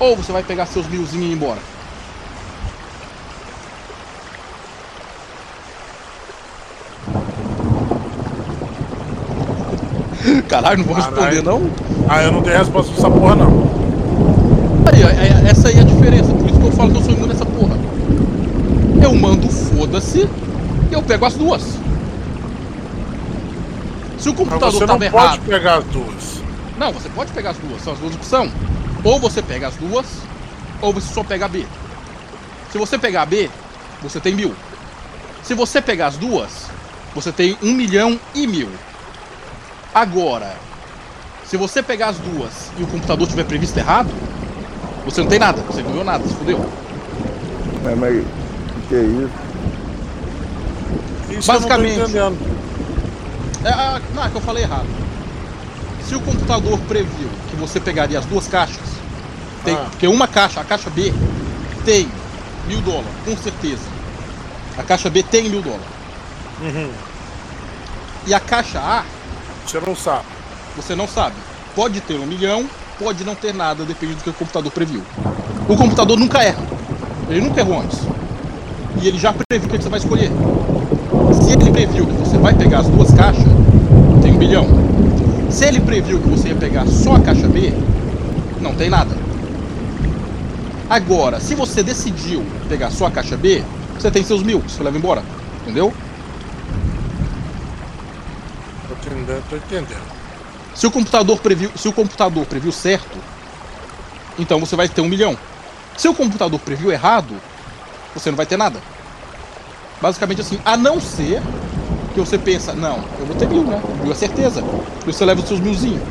[0.00, 1.60] Ou você vai pegar seus milzinhos e ir embora?
[10.48, 11.42] Caralho, não vou responder Caralho.
[11.42, 11.70] não?
[12.08, 13.70] Ah, eu não tenho resposta pra essa porra, não.
[14.92, 17.12] Aí, aí, essa aí é a diferença, por isso que eu falo que eu sou
[17.14, 17.76] imune nessa porra.
[19.02, 20.28] Eu mando foda-se
[20.90, 21.62] e eu pego as duas.
[24.18, 25.40] Se o Mas computador você não tava pode errado.
[25.46, 26.42] pegar as duas.
[26.78, 28.50] Não, você pode pegar as duas, são as duas opções.
[29.02, 30.06] Ou você pega as duas,
[30.80, 31.66] ou você só pega a B.
[32.70, 33.50] Se você pegar a B,
[34.02, 34.54] você tem mil.
[35.42, 36.66] Se você pegar as duas,
[37.14, 38.68] você tem um milhão e mil.
[39.94, 40.54] Agora,
[41.44, 44.10] se você pegar as duas e o computador tiver previsto errado,
[45.04, 46.64] Você não tem nada, você não ganhou nada, se fudeu.
[47.86, 49.30] É, mas o que é isso?
[51.38, 51.98] Isso Basicamente.
[51.98, 52.60] Eu não tô entendendo.
[53.64, 54.86] É, ah, não, é que eu falei errado.
[56.10, 58.82] Se o computador previu que você pegaria as duas caixas,
[59.64, 59.86] tem, Ah.
[59.90, 61.14] porque uma caixa, a caixa B,
[61.84, 62.08] tem
[62.66, 63.82] mil dólares, com certeza.
[64.76, 65.86] A caixa B tem mil dólares.
[66.62, 66.90] Uhum.
[68.26, 69.04] E a caixa A,
[69.64, 70.24] Você não sabe.
[70.76, 71.36] você não sabe.
[71.76, 75.04] Pode ter um milhão, pode não ter nada, depende do que o computador previu.
[75.68, 76.64] O computador nunca erra.
[77.28, 78.00] Ele nunca errou antes.
[79.00, 80.32] E ele já previu o que você vai escolher.
[81.40, 83.44] Se ele previu que você vai pegar as duas caixas,
[84.20, 84.89] tem um bilhão.
[85.50, 87.72] Se ele previu que você ia pegar só a caixa B,
[88.60, 89.14] não tem nada.
[90.88, 93.62] Agora, se você decidiu pegar só a caixa B,
[93.98, 95.22] você tem seus mil, você leva embora.
[95.62, 95.92] Entendeu?
[98.88, 100.20] Tô entendendo, tô entendendo.
[100.74, 103.18] Se o computador previu, se o computador previu certo,
[104.38, 105.36] então você vai ter um milhão.
[105.96, 107.34] Se o computador previu errado,
[108.14, 108.80] você não vai ter nada.
[110.00, 111.42] Basicamente assim, a não ser
[112.12, 113.86] que você pensa, não, eu vou ter mil, né?
[114.00, 114.68] Mil é certeza.
[115.04, 116.08] Você leva os seus milzinhos.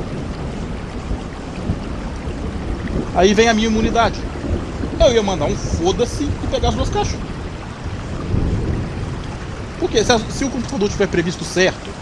[3.14, 4.32] Aí vem a minha imunidade.
[5.00, 7.22] Eu ia mandar um foda-se e pegar as duas caixas.
[9.78, 11.96] Porque se, a- se o computador tiver previsto certo,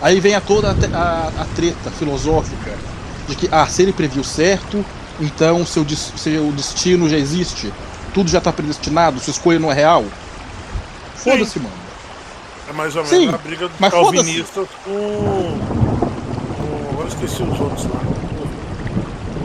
[0.00, 0.98] Aí vem a toda a,
[1.28, 2.84] a- a treta filosófica
[3.24, 4.84] de que, ah, se ele previu certo,
[5.18, 7.74] então seu, seu destino já existe,
[8.12, 10.12] tudo já está predestinado, sua escolha não é real.
[11.14, 11.81] Foda-se, mano.
[12.72, 14.90] É mais ou menos Sim, a briga dos calvinistas com,
[16.56, 16.90] com.
[16.92, 18.00] Agora esqueci os outros lá.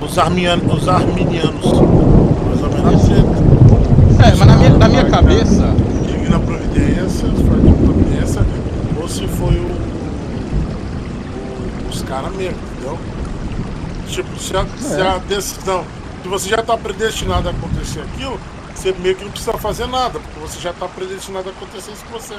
[0.05, 1.65] Os, armian, os arminianos.
[1.65, 4.27] Mais ou menos a treta.
[4.29, 5.67] É, mas na minha, na minha cabeça,
[6.07, 8.45] Divina Providência, foi a Providência,
[9.01, 9.67] ou se foi o,
[11.85, 12.97] o- os caras mesmo, entendeu?
[14.07, 15.83] Tipo, se a, se a decisão,
[16.23, 18.39] se você já está predestinado a acontecer aquilo,
[18.73, 22.05] você meio que não precisa fazer nada, porque você já está predestinado a acontecer isso
[22.09, 22.35] com você.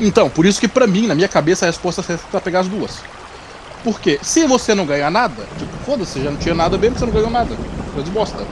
[0.00, 2.68] Então, por isso que pra mim, na minha cabeça, a resposta é pra pegar as
[2.68, 2.98] duas.
[3.82, 7.12] Porque se você não ganhar nada, tipo, foda-se, já não tinha nada mesmo, você não
[7.12, 7.56] ganhou nada.
[7.92, 8.44] Coisa de bosta.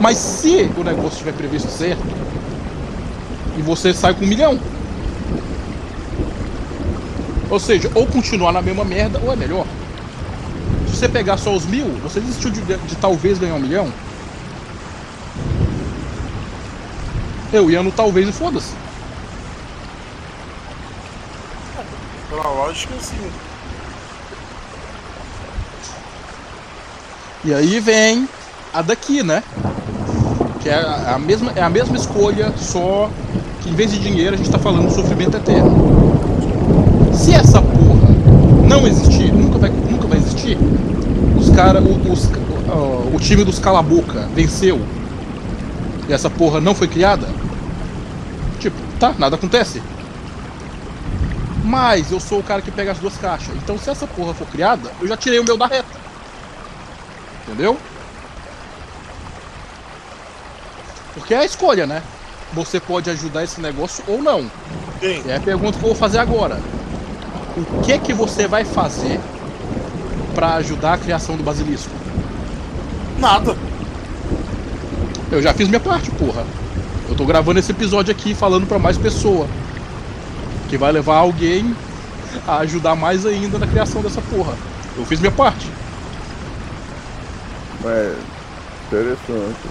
[0.00, 2.02] Mas se o negócio estiver previsto certo,
[3.56, 4.58] e você sai com um milhão.
[7.50, 9.66] Ou seja, ou continuar na mesma merda, ou é melhor.
[10.88, 13.92] Se você pegar só os mil, você desistiu de, de talvez ganhar um milhão?
[17.52, 18.72] Eu ia no talvez e foda-se.
[22.70, 23.16] Pela lógica, assim.
[27.44, 28.28] E aí vem
[28.72, 29.42] a daqui, né?
[30.60, 33.10] Que é a, mesma, é a mesma escolha, só
[33.62, 36.12] que em vez de dinheiro a gente tá falando sofrimento eterno.
[37.12, 38.08] Se essa porra
[38.68, 40.56] não existir, nunca vai, nunca vai existir,
[41.38, 44.80] os cara, o time dos cala-boca venceu
[46.08, 47.26] e essa porra não foi criada,
[48.58, 49.82] tipo, tá, nada acontece.
[51.64, 53.54] Mas eu sou o cara que pega as duas caixas.
[53.56, 55.88] Então se essa porra for criada, eu já tirei o meu da reta.
[57.46, 57.76] Entendeu?
[61.14, 62.02] Porque é a escolha, né?
[62.52, 64.50] Você pode ajudar esse negócio ou não.
[65.00, 65.22] Sim.
[65.26, 66.60] É a pergunta que eu vou fazer agora.
[67.56, 69.20] O que que você vai fazer
[70.34, 71.90] pra ajudar a criação do basilisco?
[73.18, 73.56] Nada.
[75.30, 76.44] Eu já fiz minha parte, porra.
[77.08, 79.46] Eu tô gravando esse episódio aqui falando pra mais pessoa.
[80.70, 81.76] Que vai levar alguém
[82.46, 84.54] a ajudar mais ainda na criação dessa porra.
[84.96, 85.70] Eu fiz minha parte.
[87.84, 88.14] É
[88.86, 89.68] interessante.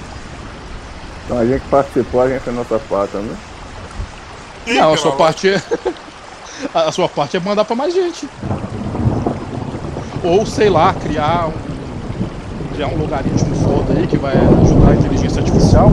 [1.25, 3.35] Então a gente participou, a gente fez nossa parte, né?
[4.67, 5.61] Não, a sua parte é.
[6.73, 8.27] A sua parte é mandar pra mais gente.
[10.21, 12.73] Ou, sei lá, criar um.
[12.73, 15.89] Criar um logaritmo foda aí que vai ajudar a inteligência artificial.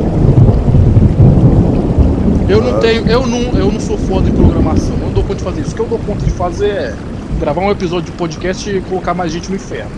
[2.49, 3.07] Eu não tenho.
[3.09, 4.95] Eu não, eu não sou foda em programação.
[4.95, 5.73] Eu não dou conta de fazer isso.
[5.73, 6.95] O que eu dou conta de fazer é
[7.41, 9.91] gravar um episódio de podcast e colocar mais gente no inferno.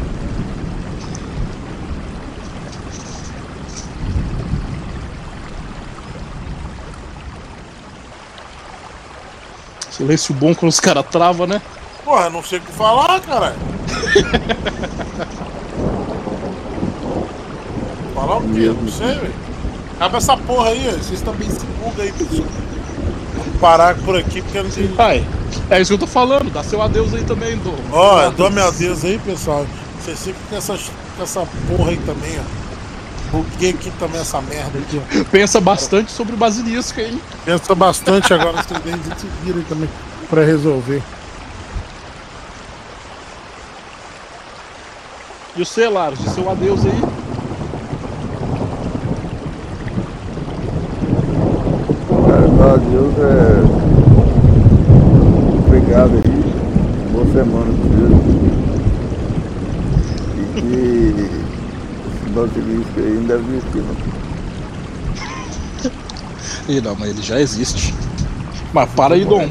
[9.90, 11.61] Silêncio bom quando os caras travam, né?
[12.05, 13.57] Porra, não sei o que falar, caralho.
[18.14, 18.74] falar o quê?
[18.80, 19.47] Não sei, velho.
[19.99, 22.46] Acaba essa porra aí, vocês também se bugam aí, pessoal.
[23.36, 24.94] Vamos parar por aqui porque não tem.
[24.96, 25.26] Ai,
[25.68, 26.53] é isso que eu tô falando.
[26.53, 27.74] Dá seu adeus aí também, Dom.
[27.90, 29.66] Ó, eu dou meu adeus aí, pessoal.
[30.01, 30.78] Vocês ficam com essa,
[31.16, 33.32] com essa porra aí também, ó.
[33.32, 35.24] Buguei aqui também essa merda aqui, ó.
[35.32, 37.20] Pensa bastante sobre o basilisco, hein?
[37.44, 39.90] Pensa bastante agora, vocês devem se viram aí também
[40.30, 41.03] pra resolver.
[45.57, 47.17] E o Celar, de seu adeus aí.
[52.99, 53.62] Adeus é.
[55.66, 56.38] Obrigado aí.
[57.12, 58.11] Boa semana pra vocês.
[60.36, 60.74] E que
[62.09, 63.94] esse basilisco aí não deve existir, não.
[66.68, 67.94] Ih, não, mas ele já existe.
[68.72, 69.49] Mas para aí, Dom.